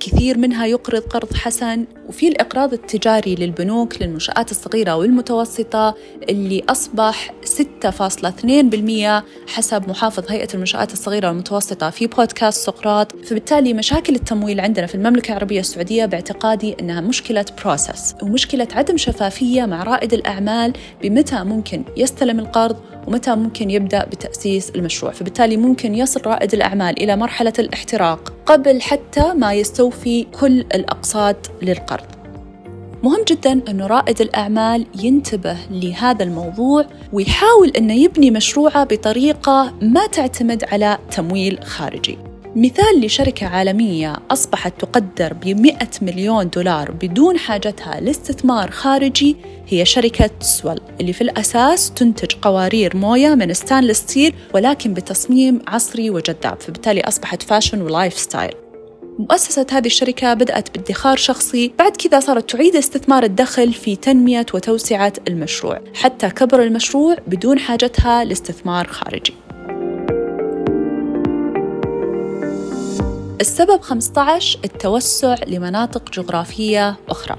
كثير 0.05 0.37
منها 0.37 0.65
يقرض 0.65 1.01
قرض 1.01 1.33
حسن 1.33 1.85
وفي 2.09 2.27
الإقراض 2.27 2.73
التجاري 2.73 3.35
للبنوك 3.35 4.01
للمنشآت 4.01 4.51
الصغيرة 4.51 4.95
والمتوسطة 4.95 5.95
اللي 6.29 6.63
أصبح 6.69 7.33
6.2% 7.45 9.23
حسب 9.47 9.89
محافظ 9.89 10.31
هيئة 10.31 10.47
المنشآت 10.53 10.93
الصغيرة 10.93 11.27
والمتوسطة 11.27 11.89
في 11.89 12.07
بودكاست 12.07 12.65
سقراط. 12.65 13.15
فبالتالي 13.25 13.73
مشاكل 13.73 14.15
التمويل 14.15 14.59
عندنا 14.59 14.87
في 14.87 14.95
المملكة 14.95 15.31
العربية 15.31 15.59
السعودية 15.59 16.05
باعتقادي 16.05 16.75
أنها 16.79 17.01
مشكلة 17.01 17.45
بروسس 17.63 18.15
ومشكلة 18.23 18.67
عدم 18.75 18.97
شفافية 18.97 19.65
مع 19.65 19.83
رائد 19.83 20.13
الأعمال 20.13 20.73
بمتى 21.01 21.43
ممكن 21.43 21.83
يستلم 21.97 22.39
القرض 22.39 22.77
ومتى 23.07 23.35
ممكن 23.35 23.69
يبدأ 23.69 24.05
بتأسيس 24.05 24.69
المشروع. 24.69 25.11
فبالتالي 25.11 25.57
ممكن 25.57 25.95
يصل 25.95 26.21
رائد 26.25 26.53
الأعمال 26.53 27.03
إلى 27.03 27.15
مرحلة 27.15 27.53
الاحتراق. 27.59 28.32
قبل 28.45 28.81
حتى 28.81 29.33
ما 29.33 29.53
يستوفي 29.53 30.23
كل 30.23 30.59
الأقساط 30.59 31.51
للقرض. 31.61 32.05
مهم 33.03 33.23
جدا 33.27 33.61
أنه 33.69 33.87
رائد 33.87 34.21
الأعمال 34.21 34.85
ينتبه 35.03 35.57
لهذا 35.71 36.23
الموضوع 36.23 36.85
ويحاول 37.13 37.69
أنه 37.69 37.93
يبني 37.93 38.31
مشروعه 38.31 38.83
بطريقة 38.83 39.73
ما 39.81 40.07
تعتمد 40.07 40.63
على 40.63 40.97
تمويل 41.11 41.63
خارجي. 41.63 42.17
مثال 42.55 43.01
لشركة 43.01 43.47
عالمية 43.47 44.15
أصبحت 44.31 44.81
تقدر 44.81 45.33
ب 45.33 45.47
100 45.47 45.77
مليون 46.01 46.49
دولار 46.49 46.91
بدون 46.91 47.37
حاجتها 47.37 47.99
لاستثمار 47.99 48.71
خارجي 48.71 49.35
هي 49.67 49.85
شركة 49.85 50.29
S'well 50.39 50.79
اللي 51.01 51.13
في 51.13 51.21
الأساس 51.21 51.91
تنتج 51.91 52.31
قوارير 52.41 52.97
موية 52.97 53.35
من 53.35 53.53
stainless 53.53 53.97
steel 53.97 54.33
ولكن 54.53 54.93
بتصميم 54.93 55.61
عصري 55.67 56.09
وجذاب 56.09 56.61
فبالتالي 56.61 57.01
أصبحت 57.01 57.43
fashion 57.43 57.81
و 57.81 58.17
lifestyle. 58.17 58.53
مؤسسة 59.19 59.65
هذه 59.71 59.85
الشركة 59.85 60.33
بدأت 60.33 60.77
بادخار 60.77 61.17
شخصي 61.17 61.73
بعد 61.79 61.91
كذا 61.91 62.19
صارت 62.19 62.49
تعيد 62.49 62.75
استثمار 62.75 63.23
الدخل 63.23 63.73
في 63.73 63.95
تنمية 63.95 64.45
وتوسعة 64.53 65.13
المشروع 65.27 65.81
حتى 65.93 66.29
كبر 66.29 66.63
المشروع 66.63 67.15
بدون 67.27 67.59
حاجتها 67.59 68.23
لاستثمار 68.23 68.87
خارجي. 68.87 69.42
السبب 73.41 73.81
15 73.81 74.59
التوسع 74.65 75.35
لمناطق 75.47 76.11
جغرافية 76.11 76.97
أخرى. 77.09 77.35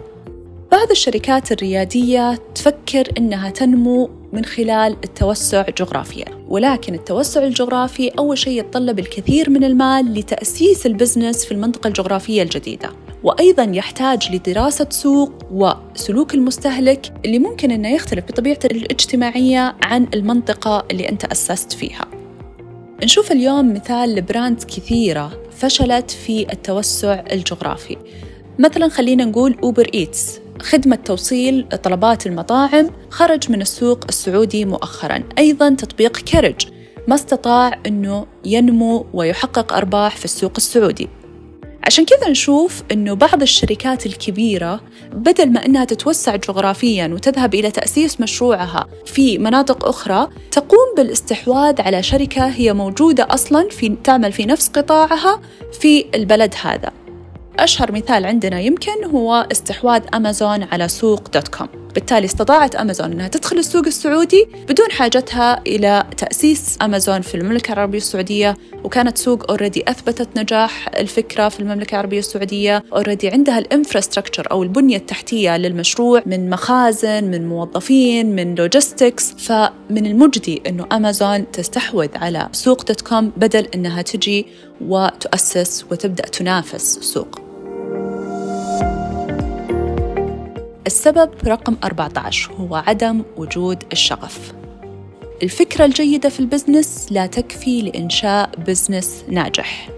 بعض 0.73 0.91
الشركات 0.91 1.53
الريادية 1.53 2.35
تفكر 2.55 3.13
أنها 3.19 3.51
تنمو 3.51 4.11
من 4.33 4.45
خلال 4.45 4.97
التوسع 5.05 5.67
جغرافيا. 5.79 6.25
ولكن 6.49 6.95
التوسع 6.95 7.45
الجغرافي 7.45 8.09
أول 8.09 8.39
شيء 8.39 8.59
يتطلب 8.59 8.99
الكثير 8.99 9.51
من 9.51 9.65
المال 9.65 10.15
لتأسيس 10.15 10.87
ال 10.87 10.93
business 10.93 11.45
في 11.45 11.53
المنطقة 11.53 11.89
الجغرافية 11.89 12.43
الجديدة. 12.43 12.91
وأيضا 13.23 13.63
يحتاج 13.63 14.35
لدراسة 14.35 14.87
سوق 14.91 15.33
وسلوك 15.51 16.35
المستهلك 16.35 17.13
اللي 17.25 17.39
ممكن 17.39 17.71
أنه 17.71 17.89
يختلف 17.89 18.25
بطبيعته 18.25 18.67
الاجتماعية 18.67 19.77
عن 19.83 20.07
المنطقة 20.15 20.85
اللي 20.91 21.09
أنت 21.09 21.25
أسست 21.25 21.73
فيها. 21.73 22.05
نشوف 23.03 23.33
اليوم 23.33 23.75
مثال 23.75 24.15
ل 24.15 24.22
brands 24.22 24.65
كثيرة 24.65 25.44
فشلت 25.57 26.11
في 26.11 26.53
التوسع 26.53 27.23
الجغرافي. 27.33 27.97
مثلا 28.59 28.89
خلينا 28.89 29.25
نقول 29.25 29.57
أوبر 29.63 29.91
إيتس 29.95 30.41
خدمة 30.63 30.97
توصيل 30.97 31.69
طلبات 31.83 32.27
المطاعم 32.27 32.91
خرج 33.11 33.51
من 33.53 33.61
السوق 33.61 34.05
السعودي 34.09 34.65
مؤخرا. 34.65 35.23
أيضا 35.39 35.71
تطبيق 35.71 36.19
كرج 36.19 36.67
ما 37.09 37.15
استطاع 37.15 37.81
أنه 37.87 38.27
ينمو 38.45 39.07
ويحقق 39.13 39.73
أرباح 39.73 40.17
في 40.17 40.25
السوق 40.25 40.53
السعودي. 40.57 41.09
عشان 41.87 42.05
كذا 42.05 42.31
نشوف 42.31 42.83
أنه 42.93 43.15
بعض 43.15 43.43
الشركات 43.43 44.07
الكبيرة 44.07 44.81
بدل 45.13 45.53
ما 45.53 45.67
أنها 45.67 45.85
تتوسع 45.85 46.37
جغرافيا 46.37 47.07
وتذهب 47.13 47.55
إلى 47.55 47.71
تأسيس 47.71 48.21
مشروعها 48.21 48.87
في 49.07 49.39
مناطق 49.39 49.89
أخرى 49.89 50.29
تقوم 50.51 50.95
بالاستحواذ 50.97 51.83
على 51.83 52.03
شركة 52.03 52.47
هي 52.47 52.73
موجودة 52.73 53.27
أصلا 53.31 53.69
في 53.71 53.97
تعمل 54.05 54.33
في 54.33 54.47
نفس 54.47 54.69
قطاعها 54.69 55.41
في 55.81 56.05
البلد 56.15 56.55
هذا. 56.63 56.93
أشهر 57.59 57.93
مثال 57.93 58.27
عندنا 58.27 58.61
يمكن 58.61 59.05
هو 59.05 59.47
استحواذ 59.53 60.03
أمازون 60.15 60.63
على 60.63 60.89
سوق 60.89 61.29
دوت 61.31 61.49
كوم. 61.49 61.84
بالتالي 61.95 62.25
استطاعت 62.25 62.75
أمازون 62.75 63.13
أنها 63.13 63.29
تدخل 63.29 63.59
السوق 63.59 63.87
السعودي 63.87 64.49
بدون 64.69 64.91
حاجتها 64.91 65.61
إلى 65.67 66.05
تأسيس 66.17 66.79
أمازون 66.83 67.21
في 67.21 67.35
المملكة 67.35 67.73
العربية 67.73 67.99
السعودية 67.99 68.57
وكانت 68.85 69.19
سوق 69.19 69.51
already 69.51 69.85
أثبتت 69.89 70.29
نجاح 70.39 70.89
الفكرة 70.99 71.49
في 71.49 71.61
المملكة 71.61 71.95
العربية 71.95 72.19
السعودية 72.19 72.85
already 72.93 73.29
عندها 73.29 73.59
ال 73.59 73.65
infrastructure 73.65 74.51
أو 74.51 74.63
البنية 74.63 74.97
التحتية 74.97 75.57
للمشروع 75.57 76.23
من 76.27 76.51
مخازن 76.51 77.25
من 77.25 77.49
موظفين 77.49 78.37
من 78.37 78.55
logistics 78.55 79.33
فمن 79.33 80.07
المجدي 80.07 80.63
أنه 80.67 80.87
أمازون 80.93 81.51
تستحوذ 81.51 82.09
على 82.15 82.49
سوق 82.53 82.85
دوت 82.85 83.01
كوم 83.01 83.33
بدل 83.37 83.69
أنها 83.75 84.03
تجي 84.03 84.47
وتؤسس 84.81 85.85
وتبدأ 85.91 86.25
تنافس 86.25 86.99
سوق. 86.99 87.44
السبب 90.87 91.31
رقم 91.47 91.77
14 91.85 92.53
هو 92.53 92.77
عدم 92.77 93.23
وجود 93.37 93.85
الشغف. 93.93 94.53
الفكرة 95.43 95.85
الجيدة 95.85 96.29
في 96.29 96.41
ال 96.41 96.48
business 96.48 97.07
لا 97.11 97.27
تكفي 97.27 97.83
لإنشاء 97.83 98.51
business 98.67 99.25
ناجح. 99.29 99.91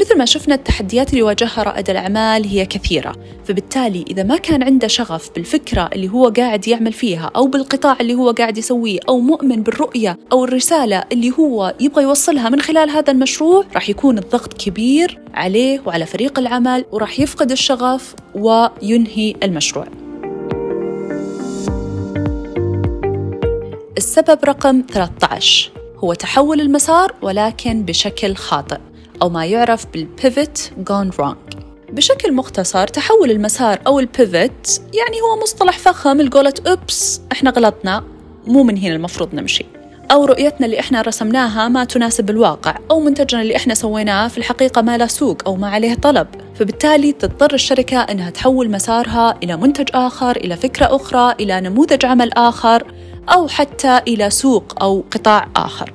مثل 0.00 0.18
ما 0.18 0.24
شفنا 0.24 0.54
التحديات 0.54 1.10
اللي 1.10 1.22
واجهها 1.22 1.62
رائد 1.62 1.90
الأعمال 1.90 2.46
هي 2.46 2.66
كثيرة 2.66 3.16
فبالتالي 3.44 4.04
إذا 4.10 4.22
ما 4.22 4.36
كان 4.36 4.62
عنده 4.62 4.88
شغف 4.88 5.30
بالفكرة 5.34 5.90
اللي 5.92 6.08
هو 6.08 6.28
قاعد 6.28 6.68
يعمل 6.68 6.92
فيها 6.92 7.30
أو 7.36 7.46
بالقطاع 7.46 7.96
اللي 8.00 8.14
هو 8.14 8.30
قاعد 8.30 8.58
يسويه 8.58 8.98
أو 9.08 9.20
مؤمن 9.20 9.62
بالرؤية 9.62 10.18
أو 10.32 10.44
الرسالة 10.44 11.04
اللي 11.12 11.32
هو 11.38 11.74
يبغى 11.80 12.02
يوصلها 12.02 12.48
من 12.48 12.60
خلال 12.60 12.90
هذا 12.90 13.12
المشروع 13.12 13.64
راح 13.74 13.88
يكون 13.88 14.18
الضغط 14.18 14.52
كبير 14.52 15.20
عليه 15.34 15.82
وعلى 15.86 16.06
فريق 16.06 16.38
العمل 16.38 16.84
وراح 16.92 17.20
يفقد 17.20 17.50
الشغف 17.50 18.14
وينهي 18.34 19.34
المشروع. 19.42 19.86
السبب 23.96 24.38
رقم 24.44 24.82
13 24.92 25.70
هو 25.96 26.14
تحول 26.14 26.60
المسار 26.60 27.14
ولكن 27.22 27.82
بشكل 27.82 28.34
خاطئ 28.34 28.78
أو 29.22 29.28
ما 29.28 29.46
يعرف 29.46 29.86
بال 29.92 30.15
pivot 30.15 30.72
gone 30.90 31.16
wrong. 31.16 31.56
بشكل 31.92 32.32
مختصر 32.32 32.86
تحول 32.86 33.30
المسار 33.30 33.78
أو 33.86 34.00
ال 34.00 34.14
pivot 34.14 34.82
يعني 34.94 35.20
هو 35.20 35.42
مصطلح 35.42 35.78
فخم 35.78 36.20
لقولة 36.20 36.54
oops 36.66 37.20
إحنا 37.32 37.50
غلطنا 37.50 38.04
مو 38.46 38.62
من 38.62 38.78
هنا 38.78 38.94
المفروض 38.94 39.34
نمشي. 39.34 39.66
أو 40.12 40.24
رؤيتنا 40.24 40.66
اللي 40.66 40.80
إحنا 40.80 41.02
رسمناها 41.02 41.68
ما 41.68 41.84
تناسب 41.84 42.30
الواقع 42.30 42.78
أو 42.90 43.00
منتجنا 43.00 43.42
اللي 43.42 43.56
إحنا 43.56 43.74
سويناه 43.74 44.28
في 44.28 44.38
الحقيقة 44.38 44.82
ما 44.82 44.98
له 44.98 45.06
سوق 45.06 45.42
أو 45.46 45.56
ما 45.56 45.68
عليه 45.68 45.94
طلب. 45.94 46.26
فبالتالي 46.54 47.12
تضطر 47.12 47.54
الشركة 47.54 47.98
أنها 47.98 48.30
تحول 48.30 48.70
مسارها 48.70 49.38
إلى 49.42 49.56
منتج 49.56 49.88
آخر 49.94 50.36
إلى 50.36 50.56
فكرة 50.56 50.96
أخرى 50.96 51.34
إلى 51.40 51.60
نموذج 51.60 52.06
عمل 52.06 52.32
آخر. 52.32 52.92
أو 53.30 53.48
حتى 53.48 54.00
إلى 54.08 54.30
سوق 54.30 54.82
أو 54.82 55.04
قطاع 55.10 55.48
آخر. 55.56 55.92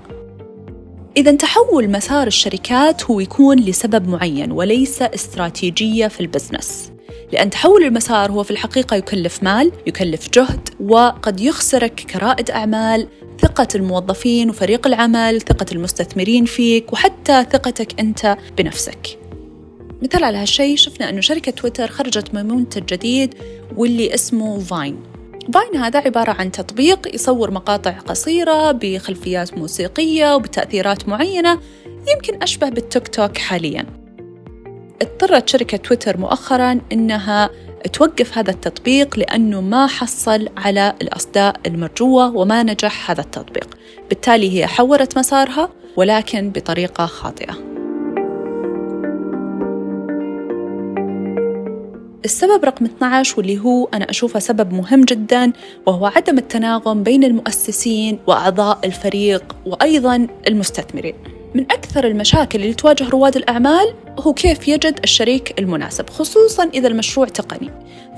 إذا 1.17 1.35
تحول 1.35 1.91
مسار 1.91 2.27
الشركات 2.27 3.03
هو 3.03 3.19
يكون 3.19 3.59
لسبب 3.59 4.07
معين 4.07 4.51
وليس 4.51 5.01
استراتيجية 5.01 6.07
في 6.07 6.19
البزنس. 6.19 6.91
لأن 7.33 7.49
تحول 7.49 7.83
المسار 7.83 8.31
هو 8.31 8.43
في 8.43 8.51
الحقيقة 8.51 8.95
يكلف 8.95 9.43
مال 9.43 9.71
يكلف 9.87 10.29
جهد 10.29 10.69
وقد 10.79 11.39
يخسرك 11.39 11.93
كرائد 11.93 12.51
أعمال 12.51 13.07
ثقة 13.41 13.67
الموظفين 13.75 14.49
وفريق 14.49 14.87
العمل 14.87 15.41
ثقة 15.41 15.65
المستثمرين 15.71 16.45
فيك 16.45 16.93
وحتى 16.93 17.45
ثقتك 17.51 17.99
أنت 17.99 18.37
بنفسك. 18.57 19.19
مثال 20.01 20.23
على 20.23 20.37
هالشيء 20.37 20.77
شفنا 20.77 21.09
أنه 21.09 21.21
شركة 21.21 21.51
تويتر 21.51 21.87
خرجت 21.87 22.31
بمنتج 22.31 22.85
جديد 22.85 23.35
واللي 23.75 24.13
اسمه 24.13 24.59
Vine. 24.59 25.14
Vine 25.53 25.75
هذا 25.75 25.99
عبارة 25.99 26.31
عن 26.31 26.51
تطبيق 26.51 27.15
يصور 27.15 27.51
مقاطع 27.51 27.91
قصيرة 27.91 28.71
بخلفيات 28.71 29.57
موسيقية 29.57 30.35
وبتأثيرات 30.35 31.09
معينة 31.09 31.59
يمكن 31.85 32.43
أشبه 32.43 32.69
بالتيك 32.69 33.07
توك 33.07 33.37
حالياً. 33.37 33.85
اضطرت 35.01 35.49
شركة 35.49 35.77
تويتر 35.77 36.17
مؤخراً 36.17 36.81
إنها 36.91 37.49
توقف 37.93 38.37
هذا 38.37 38.51
التطبيق 38.51 39.19
لأنه 39.19 39.61
ما 39.61 39.87
حصل 39.87 40.49
على 40.57 40.93
الأصداء 41.01 41.55
المرجوة 41.65 42.35
وما 42.35 42.63
نجح 42.63 43.11
هذا 43.11 43.21
التطبيق. 43.21 43.77
بالتالي 44.09 44.59
هي 44.59 44.67
حورت 44.67 45.17
مسارها 45.17 45.69
ولكن 45.95 46.49
بطريقة 46.49 47.05
خاطئة. 47.05 47.84
السبب 52.25 52.65
رقم 52.65 52.85
12 52.85 53.33
واللي 53.37 53.59
هو 53.59 53.87
أنا 53.93 54.09
أشوفه 54.09 54.39
سبب 54.39 54.73
مهم 54.73 55.01
جدا 55.01 55.51
وهو 55.85 56.05
عدم 56.05 56.37
التناغم 56.37 57.03
بين 57.03 57.23
المؤسسين 57.23 58.19
وأعضاء 58.27 58.79
الفريق 58.83 59.55
وأيضا 59.65 60.27
المستثمرين. 60.47 61.15
من 61.55 61.61
أكثر 61.61 62.07
المشاكل 62.07 62.61
اللي 62.61 62.73
تواجه 62.73 63.09
رواد 63.09 63.35
الأعمال 63.35 63.93
هو 64.19 64.33
كيف 64.33 64.67
يجد 64.67 64.99
الشريك 65.03 65.59
المناسب 65.59 66.09
خصوصا 66.09 66.69
إذا 66.73 66.87
المشروع 66.87 67.27
تقني. 67.27 67.69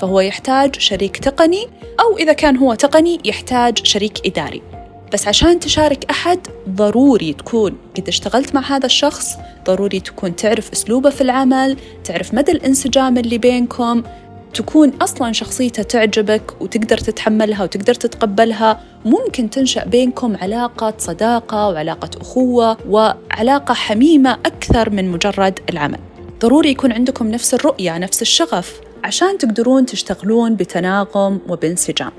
فهو 0.02 0.20
يحتاج 0.20 0.80
شريك 0.80 1.18
تقني 1.18 1.68
أو 2.00 2.18
إذا 2.18 2.34
كان 2.34 2.58
هو 2.58 2.74
تقني 2.74 3.20
يحتاج 3.26 3.86
شريك 3.86 4.18
إداري. 4.26 4.77
بس 5.14 5.28
عشان 5.28 5.60
تشارك 5.60 6.06
أحد 6.10 6.40
ضروري 6.70 7.34
تكون 7.34 7.78
قد 7.98 8.08
اشتغلت 8.08 8.56
مع 8.56 8.62
هذا 8.62 8.86
الشخص 8.86 9.38
ضروري 9.66 10.00
تكون 10.00 10.36
تعرف 10.36 10.72
أسلوبه 10.72 11.10
في 11.10 11.22
العمل 11.22 11.78
تعرف 12.04 12.34
مدى 12.34 12.52
الانسجام 12.52 13.18
اللي 13.18 13.38
بينكم 13.38 14.04
تكون 14.54 14.90
أصلا 15.02 15.32
شخصيته 15.32 15.84
تعجبك 15.84 16.62
وتقدر 16.62 16.98
تتحملها 16.98 17.64
وتقدر 17.64 17.94
تتقبلها. 17.94 18.84
ممكن 19.06 19.50
تنشأ 19.50 19.86
بينكم 19.86 20.36
علاقة 20.42 20.94
صداقة 20.98 21.68
وعلاقة 21.70 22.10
أخوة 22.22 22.78
وعلاقة 22.90 23.74
حميمة 23.74 24.34
أكثر 24.34 24.90
من 24.90 25.12
مجرد 25.12 25.60
العمل. 25.70 26.00
ضروري 26.42 26.70
يكون 26.70 26.92
عندكم 26.92 27.28
نفس 27.28 27.54
الرؤية 27.54 27.98
نفس 27.98 28.22
الشغف 28.22 28.82
عشان 29.04 29.38
تقدرون 29.38 29.86
تشتغلون 29.86 30.56
بتناغم 30.56 31.40
وبانسجام. 31.50 32.12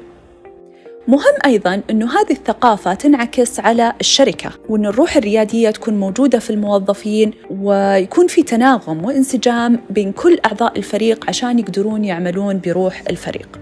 مهم 1.09 1.35
أيضا 1.47 1.83
أنه 1.91 2.07
هذه 2.07 2.31
الثقافة 2.31 2.95
تنعكس 2.95 3.61
على 3.61 3.93
الشركة 4.01 4.51
وأن 4.69 4.87
الروح 4.87 5.17
الريادية 5.17 5.71
تكون 5.71 5.95
موجودة 6.01 6.39
في 6.39 6.51
الموظفين 6.51 7.33
ويكون 7.51 8.27
في 8.27 8.43
تناغم 8.43 9.05
وانسجام 9.05 9.81
بين 9.91 10.13
كل 10.13 10.39
أعضاء 10.47 10.79
الفريق 10.79 11.25
عشان 11.29 11.59
يقدرون 11.59 12.05
يعملون 12.05 12.61
بروح 12.61 13.03
الفريق. 13.11 13.61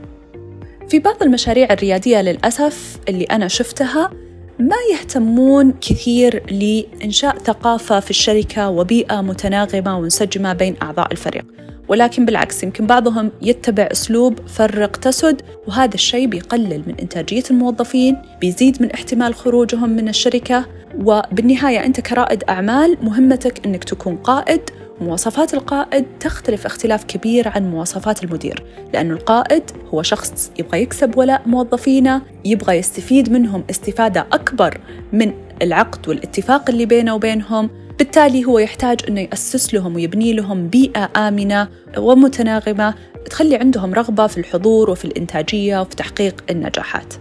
في 0.88 0.98
بعض 0.98 1.22
المشاريع 1.22 1.72
الريادية 1.72 2.22
للأسف 2.22 2.96
اللي 3.08 3.24
أنا 3.24 3.48
شفتها 3.48 4.10
ما 4.58 4.76
يهتمون 4.92 5.72
كثير 5.80 6.42
لإنشاء 6.50 7.38
ثقافة 7.38 8.00
في 8.00 8.10
الشركة 8.10 8.68
وبيئة 8.68 9.20
متناغمة 9.20 9.98
ومنسجمة 9.98 10.52
بين 10.52 10.76
أعضاء 10.82 11.12
الفريق. 11.12 11.44
ولكن 11.88 12.24
بالعكس 12.24 12.62
يمكن 12.62 12.86
بعضهم 12.86 13.30
يتبع 13.42 13.88
أسلوب 13.92 14.38
فرق 14.48 14.96
تسد 14.96 15.42
وهذا 15.66 15.94
الشيء 15.94 16.26
بيقلل 16.26 16.82
من 16.86 16.94
إنتاجية 17.00 17.42
الموظفين 17.50 18.16
بيزيد 18.40 18.82
من 18.82 18.90
احتمال 18.90 19.34
خروجهم 19.34 19.90
من 19.90 20.08
الشركة 20.08 20.66
وبالنهاية 21.04 21.84
أنت 21.84 22.00
كرائد 22.00 22.44
أعمال 22.48 22.96
مهمتك 23.02 23.66
أنك 23.66 23.84
تكون 23.84 24.16
قائد 24.16 24.60
مواصفات 25.00 25.54
القائد 25.54 26.06
تختلف 26.20 26.66
اختلاف 26.66 27.04
كبير 27.04 27.48
عن 27.48 27.70
مواصفات 27.70 28.24
المدير 28.24 28.64
لأن 28.94 29.10
القائد 29.10 29.62
هو 29.94 30.02
شخص 30.02 30.50
يبغى 30.58 30.82
يكسب 30.82 31.18
ولاء 31.18 31.42
موظفينه 31.46 32.22
يبغى 32.44 32.74
يستفيد 32.76 33.32
منهم 33.32 33.64
استفادة 33.70 34.26
أكبر 34.32 34.80
من 35.12 35.32
العقد 35.62 36.08
والاتفاق 36.08 36.70
اللي 36.70 36.86
بينه 36.86 37.14
وبينهم. 37.14 37.70
بالتالي 37.98 38.44
هو 38.44 38.58
يحتاج 38.58 39.00
أنه 39.08 39.20
يأسس 39.20 39.74
لهم 39.74 39.94
ويبني 39.94 40.32
لهم 40.32 40.68
بيئة 40.68 41.10
آمنة 41.16 41.68
ومتناغمة 41.98 42.94
تخلي 43.30 43.56
عندهم 43.56 43.94
رغبة 43.94 44.26
في 44.26 44.38
الحضور 44.38 44.90
وفي 44.90 45.04
الإنتاجية 45.04 45.80
وفي 45.80 45.96
تحقيق 45.96 46.44
النجاحات. 46.50 47.14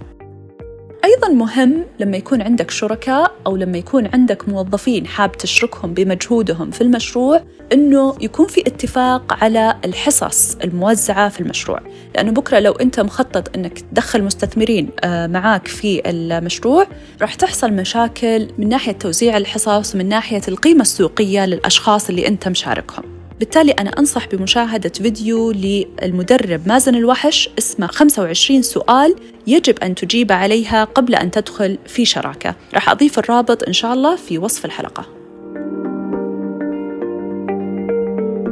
أيضا 1.15 1.27
مهم 1.27 1.85
لما 1.99 2.17
يكون 2.17 2.41
عندك 2.41 2.71
شركاء 2.71 3.31
أو 3.47 3.55
لما 3.55 3.77
يكون 3.77 4.07
عندك 4.13 4.49
موظفين 4.49 5.07
حاب 5.07 5.31
تشركهم 5.31 5.93
بمجهودهم 5.93 6.71
في 6.71 6.81
المشروع 6.81 7.43
أنه 7.73 8.15
يكون 8.21 8.47
في 8.47 8.61
اتفاق 8.61 9.43
على 9.43 9.75
الحصص 9.85 10.55
الموزعة 10.55 11.29
في 11.29 11.39
المشروع. 11.39 11.79
لأنه 12.15 12.31
بكرة 12.31 12.59
لو 12.59 12.71
أنت 12.71 12.99
مخطط 12.99 13.55
أنك 13.55 13.79
تدخل 13.79 14.23
مستثمرين 14.23 14.89
آه، 15.03 15.27
معاك 15.27 15.67
في 15.67 16.01
المشروع 16.09 16.87
راح 17.21 17.35
تحصل 17.35 17.73
مشاكل 17.73 18.47
من 18.57 18.69
ناحية 18.69 18.91
توزيع 18.91 19.37
الحصص 19.37 19.95
ومن 19.95 20.09
ناحية 20.09 20.41
القيمة 20.47 20.81
السوقية 20.81 21.45
للأشخاص 21.45 22.09
اللي 22.09 22.27
أنت 22.27 22.47
مشاركهم. 22.47 23.24
بالتالي 23.39 23.71
أنا 23.71 23.89
أنصح 23.89 24.27
بمشاهدة 24.27 24.89
فيديو 24.89 25.51
للمدرب 25.51 26.67
مازن 26.67 26.95
الوحش 26.95 27.49
اسمه 27.57 27.87
25 27.87 28.61
سؤال 28.61 29.15
يجب 29.47 29.79
أن 29.79 29.95
تجيب 29.95 30.31
عليها 30.31 30.83
قبل 30.83 31.15
أن 31.15 31.31
تدخل 31.31 31.77
في 31.87 32.05
شراكة. 32.05 32.55
راح 32.73 32.89
أضيف 32.89 33.19
الرابط 33.19 33.63
إن 33.63 33.73
شاء 33.73 33.93
الله 33.93 34.15
في 34.15 34.37
وصف 34.37 34.65
الحلقة. 34.65 35.05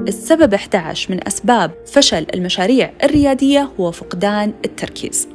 السبب 0.07 0.53
11 0.53 1.11
من 1.11 1.27
أسباب 1.27 1.71
فشل 1.85 2.25
المشاريع 2.33 2.93
الريادية 3.03 3.69
هو 3.79 3.91
فقدان 3.91 4.53
التركيز. 4.65 5.27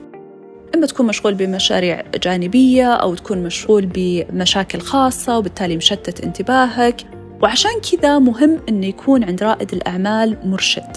إما 0.74 0.86
تكون 0.86 1.06
مشغول 1.06 1.34
بمشاريع 1.34 2.02
جانبية 2.22 2.94
أو 2.94 3.14
تكون 3.14 3.42
مشغول 3.42 3.88
بمشاكل 3.94 4.80
خاصة 4.80 5.38
وبالتالي 5.38 5.76
مشتت 5.76 6.20
انتباهك 6.24 6.96
وعشان 7.42 7.70
كذا 7.92 8.18
مهم 8.18 8.60
أنه 8.68 8.86
يكون 8.86 9.24
عند 9.24 9.42
رائد 9.42 9.72
الأعمال 9.72 10.36
مرشد. 10.44 10.96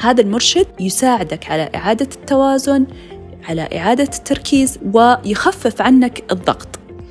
هذا 0.00 0.20
المرشد 0.20 0.66
يساعدك 0.80 1.50
على 1.50 1.70
إعادة 1.74 2.08
التوازن 2.16 2.86
على 3.48 3.68
إعادة 3.76 4.04
التركيز 4.04 4.78
ويخفف 4.94 5.82
عنك 5.82 6.32
الضغط. 6.32 6.68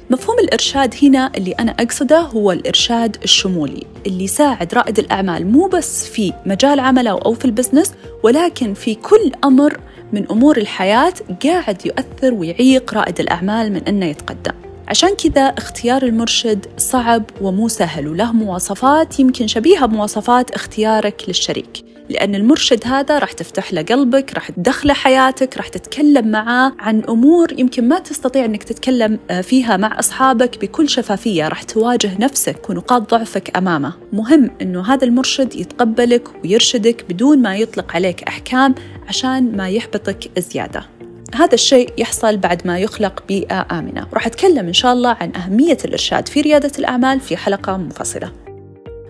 مفهوم 0.10 0.40
الإرشاد 0.40 0.96
هنا 1.04 1.32
اللي 1.38 1.52
أنا 1.52 1.72
أقصده 1.72 2.20
هو 2.20 2.52
الإرشاد 2.52 3.18
الشمولي 3.24 3.84
اللي 4.08 4.24
يساعد 4.24 4.74
رائد 4.74 5.00
الأعمال 5.00 5.48
مو 5.52 5.68
بس 5.68 6.06
في 6.06 6.34
مجال 6.46 6.80
عمله 6.80 7.12
أو 7.12 7.34
في 7.34 7.46
البزنس 7.46 7.94
ولكن 8.24 8.74
في 8.74 8.96
كل 8.96 9.32
أمر 9.44 9.80
من 10.14 10.32
أمور 10.32 10.58
الحياة 10.58 11.14
قاعد 11.44 11.86
يؤثر 11.86 12.34
ويعيق 12.34 12.94
رائد 12.94 13.20
الأعمال 13.20 13.74
من 13.74 13.84
أنه 13.84 14.06
يتقدم. 14.06 14.69
عشان 14.90 15.10
كذا 15.16 15.42
اختيار 15.42 16.04
المرشد 16.04 16.66
صعب 16.78 17.24
ومو 17.42 17.68
سهل 17.68 18.08
وله 18.08 18.32
مواصفات 18.32 19.20
يمكن 19.20 19.48
شبيهة 19.48 19.86
بمواصفات 19.86 20.52
اختيارك 20.52 21.24
للشريك. 21.28 21.86
لأن 22.10 22.36
المرشد 22.36 22.88
هذا 22.88 23.20
راح 23.20 23.32
تفتح 23.32 23.74
له 23.74 23.82
قلبك 23.82 24.34
راح 24.34 24.52
تدخله 24.52 24.94
حياتك 24.94 25.58
راح 25.58 25.68
تتكلم 25.68 26.28
معاه 26.28 26.74
عن 26.80 27.04
أمور 27.10 27.60
يمكن 27.60 27.88
ما 27.88 28.00
تستطيع 28.00 28.46
أنك 28.46 28.64
تتكلم 28.64 29.20
آه، 29.30 29.42
فيها 29.42 29.78
مع 29.78 30.00
أصحابك 30.00 30.62
بكل 30.62 30.90
شفافية. 30.90 31.48
راح 31.48 31.64
تواجه 31.64 32.18
نفسك 32.20 32.70
ونقاط 32.70 33.12
ضعفك 33.12 33.58
أمامه. 33.58 33.94
مهم 34.14 34.52
أنه 34.62 34.94
هذا 34.94 35.06
المرشد 35.06 35.56
يتقبلك 35.56 36.28
ويرشدك 36.44 37.06
بدون 37.10 37.42
ما 37.42 37.56
يطلق 37.56 37.96
عليك 37.96 38.24
أحكام 38.24 38.76
عشان 39.08 39.58
ما 39.58 39.70
يحبطك 39.70 40.40
زيادة. 40.40 40.99
هذا 41.36 41.54
الشيء 41.54 41.94
يحصل 41.98 42.38
بعد 42.38 42.68
ما 42.68 42.80
يخلق 42.80 43.24
بيئة 43.28 43.68
آمنة. 43.72 44.08
راح 44.14 44.28
أتكلم 44.28 44.68
إن 44.68 44.74
شاء 44.74 44.94
الله 44.94 45.10
عن 45.10 45.36
أهمية 45.36 45.78
الإرشاد 45.86 46.28
في 46.28 46.42
ريادة 46.42 46.72
الأعمال 46.80 47.20
في 47.20 47.38
حلقة 47.38 47.78
منفصلة. 47.78 48.32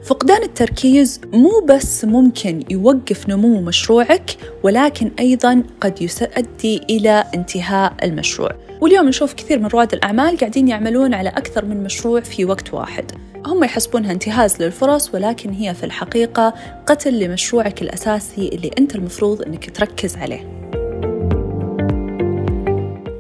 فقدان 0.04 0.44
التركيز 0.44 1.22
مو 1.34 1.66
بس 1.70 2.06
ممكن 2.06 2.64
يوقف 2.70 3.30
نمو 3.30 3.62
مشروعك 3.62 4.38
ولكن 4.64 5.12
أيضا 5.20 5.64
قد 5.82 6.02
يؤدي 6.02 6.82
إلى 6.90 7.24
انتهاء 7.36 7.94
المشروع. 8.04 8.52
واليوم 8.82 9.08
نشوف 9.08 9.34
كثير 9.34 9.60
من 9.60 9.68
رواد 9.68 9.94
الأعمال 9.94 10.38
قاعدين 10.38 10.68
يعملون 10.68 11.14
على 11.14 11.30
أكثر 11.30 11.66
من 11.66 11.84
مشروع 11.84 12.22
في 12.22 12.46
وقت 12.46 12.74
واحد. 12.74 13.12
هم 13.46 13.64
يحسبونها 13.64 14.12
انتهاز 14.12 14.62
للفرص 14.62 15.14
ولكن 15.14 15.50
هي 15.50 15.74
في 15.74 15.84
الحقيقة 15.84 16.54
قتل 16.88 17.20
لمشروعك 17.20 17.82
الأساسي 17.82 18.50
اللي 18.54 18.72
أنت 18.78 18.96
المفروض 18.96 19.42
أنك 19.42 19.78
تركز 19.78 20.16
عليه. 20.16 20.60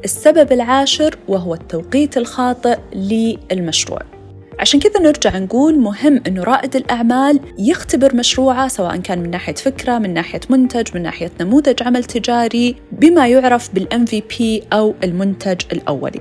السبب 0.03 0.51
العاشر 0.51 1.17
وهو 1.27 1.53
التوقيت 1.53 2.17
الخاطئ 2.17 2.77
للمشروع. 2.93 4.01
عشان 4.59 4.79
كذا 4.79 4.99
نرجع 4.99 5.37
نقول 5.37 5.79
مهم 5.79 6.21
أنه 6.27 6.43
رائد 6.43 6.75
الأعمال 6.75 7.39
يختبر 7.59 8.15
مشروعه 8.15 8.67
سواء 8.67 8.97
كان 8.97 9.19
من 9.19 9.29
ناحية 9.29 9.53
فكرة 9.53 9.97
من 9.97 10.13
ناحية 10.13 10.41
منتج 10.49 10.95
من 10.95 11.01
ناحية 11.01 11.31
نموذج 11.41 11.83
عمل 11.83 12.03
تجاري 12.03 12.75
بما 12.91 13.27
يعرف 13.27 13.73
بالام 13.73 14.05
MVP 14.05 14.63
أو 14.73 14.95
المنتج 15.03 15.61
الأولي. 15.71 16.19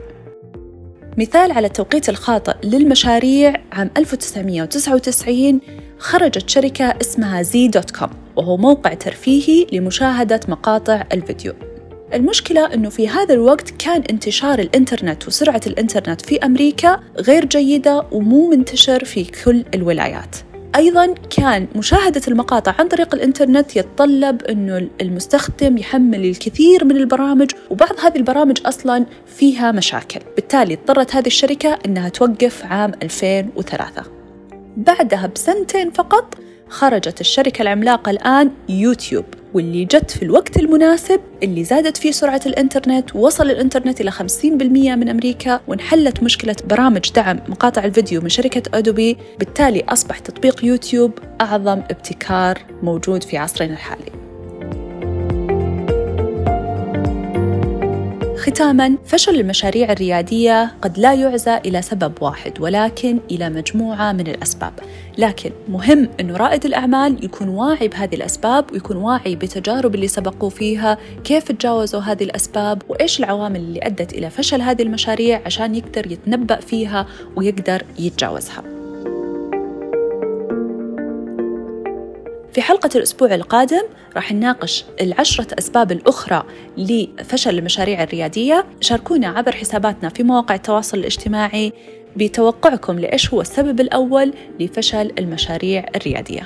مثال 1.19 1.53
على 1.53 1.67
التوقيت 1.67 2.09
الخاطئ 2.09 2.55
للمشاريع 2.65 3.55
عام 3.73 3.91
1999 3.97 5.61
خرجت 5.99 6.51
شركة 6.51 6.85
اسمها 6.85 7.43
زي 7.43 7.69
دوت 7.69 7.91
كوم 7.91 8.11
وهو 8.37 8.57
موقع 8.57 8.95
ترفيهي 8.95 9.67
لمشاهدة 9.73 10.41
مقاطع 10.49 11.05
الفيديو. 11.13 11.68
المشكلة 12.15 12.75
أنه 12.75 12.89
في 12.89 13.09
هذا 13.09 13.35
الوقت 13.35 13.71
كان 13.71 14.03
انتشار 14.11 14.59
الإنترنت 14.59 15.29
وسرعة 15.29 15.61
الإنترنت 15.67 16.21
في 16.21 16.39
أمريكا 16.39 17.01
غير 17.17 17.45
جيدة 17.45 18.07
ومو 18.13 18.51
منتشر 18.51 19.05
في 19.05 19.25
كل 19.25 19.65
الولايات. 19.75 20.37
أيضا 20.77 21.15
كان 21.37 21.67
مشاهدة 21.77 22.21
المقاطع 22.29 22.75
عن 22.79 22.89
طريق 22.89 23.15
الإنترنت 23.15 23.77
يتطلب 23.77 24.43
أنه 24.43 24.89
المستخدم 25.01 25.79
يحمل 25.79 26.25
الكثير 26.25 26.85
من 26.85 26.97
البرامج 26.97 27.51
وبعض 27.71 28.01
هذه 28.01 28.17
البرامج 28.17 28.59
أصلا 28.67 29.07
فيها 29.27 29.73
مشاكل. 29.73 30.21
بالتالي 30.37 30.75
اضطرت 30.75 31.15
هذه 31.15 31.27
الشركة 31.27 31.79
أنها 31.87 32.09
توقف 32.09 32.65
عام 32.65 32.93
2003 33.03 34.03
بعدها 34.77 35.27
بسنتين 35.27 35.91
فقط 35.91 36.35
خرجت 36.69 37.21
الشركة 37.21 37.63
العملاقة 37.63 38.11
الآن 38.11 38.51
يوتيوب 38.69 39.25
واللي 39.55 39.85
جت 39.85 40.11
في 40.11 40.23
الوقت 40.23 40.57
المناسب 40.57 41.21
اللي 41.43 41.65
زادت 41.65 41.97
فيه 41.97 42.11
سرعة 42.11 42.41
الإنترنت 42.47 43.17
ووصل 43.17 43.51
الإنترنت 43.51 44.01
إلى 44.01 44.11
50% 44.11 44.45
من 44.45 45.09
أمريكا 45.09 45.61
وانحلت 45.69 46.23
مشكلة 46.23 46.57
برامج 46.65 47.13
دعم 47.13 47.41
مقاطع 47.49 47.85
الفيديو 47.85 48.21
من 48.21 48.29
شركة 48.29 48.79
أدوبي. 48.79 49.17
بالتالي 49.39 49.85
أصبح 49.89 50.19
تطبيق 50.19 50.65
يوتيوب 50.65 51.19
أعظم 51.41 51.79
ابتكار 51.79 52.59
موجود 52.83 53.23
في 53.23 53.37
عصرنا 53.37 53.73
الحالي. 53.73 54.28
ختاما 58.49 58.97
فشل 59.07 59.41
المشاريع 59.41 59.93
الريادية 59.93 60.75
قد 60.83 60.99
لا 60.99 61.15
يعزى 61.15 61.57
إلى 61.57 61.83
سبب 61.83 62.13
واحد 62.21 62.61
ولكن 62.61 63.21
إلى 63.31 63.51
مجموعة 63.51 64.13
من 64.13 64.27
الأسباب. 64.27 64.73
لكن 65.19 65.51
مهم 65.69 66.09
انه 66.21 66.37
رائد 66.37 66.65
الأعمال 66.65 67.25
يكون 67.25 67.49
واعي 67.49 67.89
بهذه 67.89 68.15
الأسباب 68.15 68.73
ويكون 68.73 68.97
واعي 68.97 69.37
بتجارب 69.37 69.95
اللي 69.95 70.09
سبقوا 70.09 70.51
فيها 70.51 70.99
كيف 71.25 71.53
تجاوزوا 71.53 72.01
هذه 72.01 72.25
الأسباب 72.25 72.83
وإيش 72.89 73.19
العوامل 73.19 73.61
اللي 73.61 73.81
أدت 73.83 74.13
إلى 74.13 74.31
فشل 74.31 74.63
هذه 74.63 74.83
المشاريع 74.83 75.43
عشان 75.47 75.75
يقدر 75.75 76.13
يتنبأ 76.13 76.61
فيها 76.61 77.07
ويقدر 77.37 77.83
يتجاوزها. 77.99 78.78
في 82.59 82.63
حلقة 82.63 82.91
الأسبوع 82.97 83.35
القادم 83.35 83.83
راح 84.17 84.33
نناقش 84.33 84.85
العشرة 85.01 85.47
أسباب 85.59 85.93
الأخرى 85.93 86.45
لفشل 86.77 87.59
المشاريع 87.59 88.03
الريادية. 88.03 88.65
شاركونا 88.81 89.29
عبر 89.29 89.53
حساباتنا 89.53 90.09
في 90.09 90.23
مواقع 90.23 90.55
التواصل 90.55 90.99
الاجتماعي 90.99 91.73
بتوقعكم 92.17 92.99
لإيش 92.99 93.35
هو 93.35 93.41
السبب 93.41 93.81
الأول 93.81 94.33
لفشل 94.61 95.13
المشاريع 95.19 95.87
الريادية. 95.97 96.43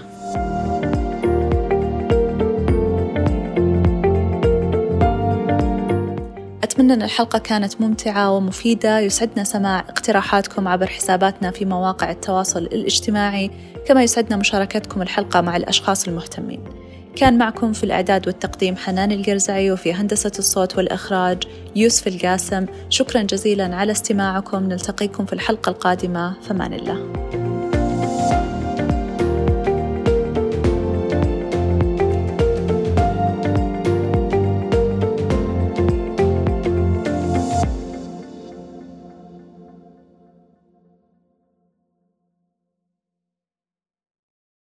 أتمنى 6.82 6.94
أن 6.94 7.02
الحلقة 7.02 7.38
كانت 7.38 7.80
ممتعة 7.80 8.30
ومفيدة 8.30 9.00
يسعدنا 9.00 9.44
سماع 9.44 9.78
اقتراحاتكم 9.78 10.68
عبر 10.68 10.86
حساباتنا 10.86 11.50
في 11.50 11.64
مواقع 11.64 12.10
التواصل 12.10 12.62
الاجتماعي 12.62 13.50
كما 13.86 14.02
يسعدنا 14.02 14.36
مشاركتكم 14.36 15.02
الحلقة 15.02 15.40
مع 15.40 15.56
الأشخاص 15.56 16.08
المهتمين. 16.08 16.60
كان 17.16 17.38
معكم 17.38 17.72
في 17.72 17.84
الإعداد 17.84 18.26
والتقديم 18.26 18.76
حنان 18.76 19.12
القرزعي 19.12 19.70
وفي 19.70 19.92
هندسة 19.92 20.32
الصوت 20.38 20.76
والإخراج 20.76 21.42
يوسف 21.76 22.08
القاسم. 22.08 22.66
شكرا 22.90 23.22
جزيلا 23.22 23.76
على 23.76 23.92
استماعكم. 23.92 24.68
نلتقيكم 24.68 25.24
في 25.26 25.32
الحلقة 25.32 25.70
القادمة. 25.70 26.34
فمان 26.42 26.72
الله. 26.72 27.41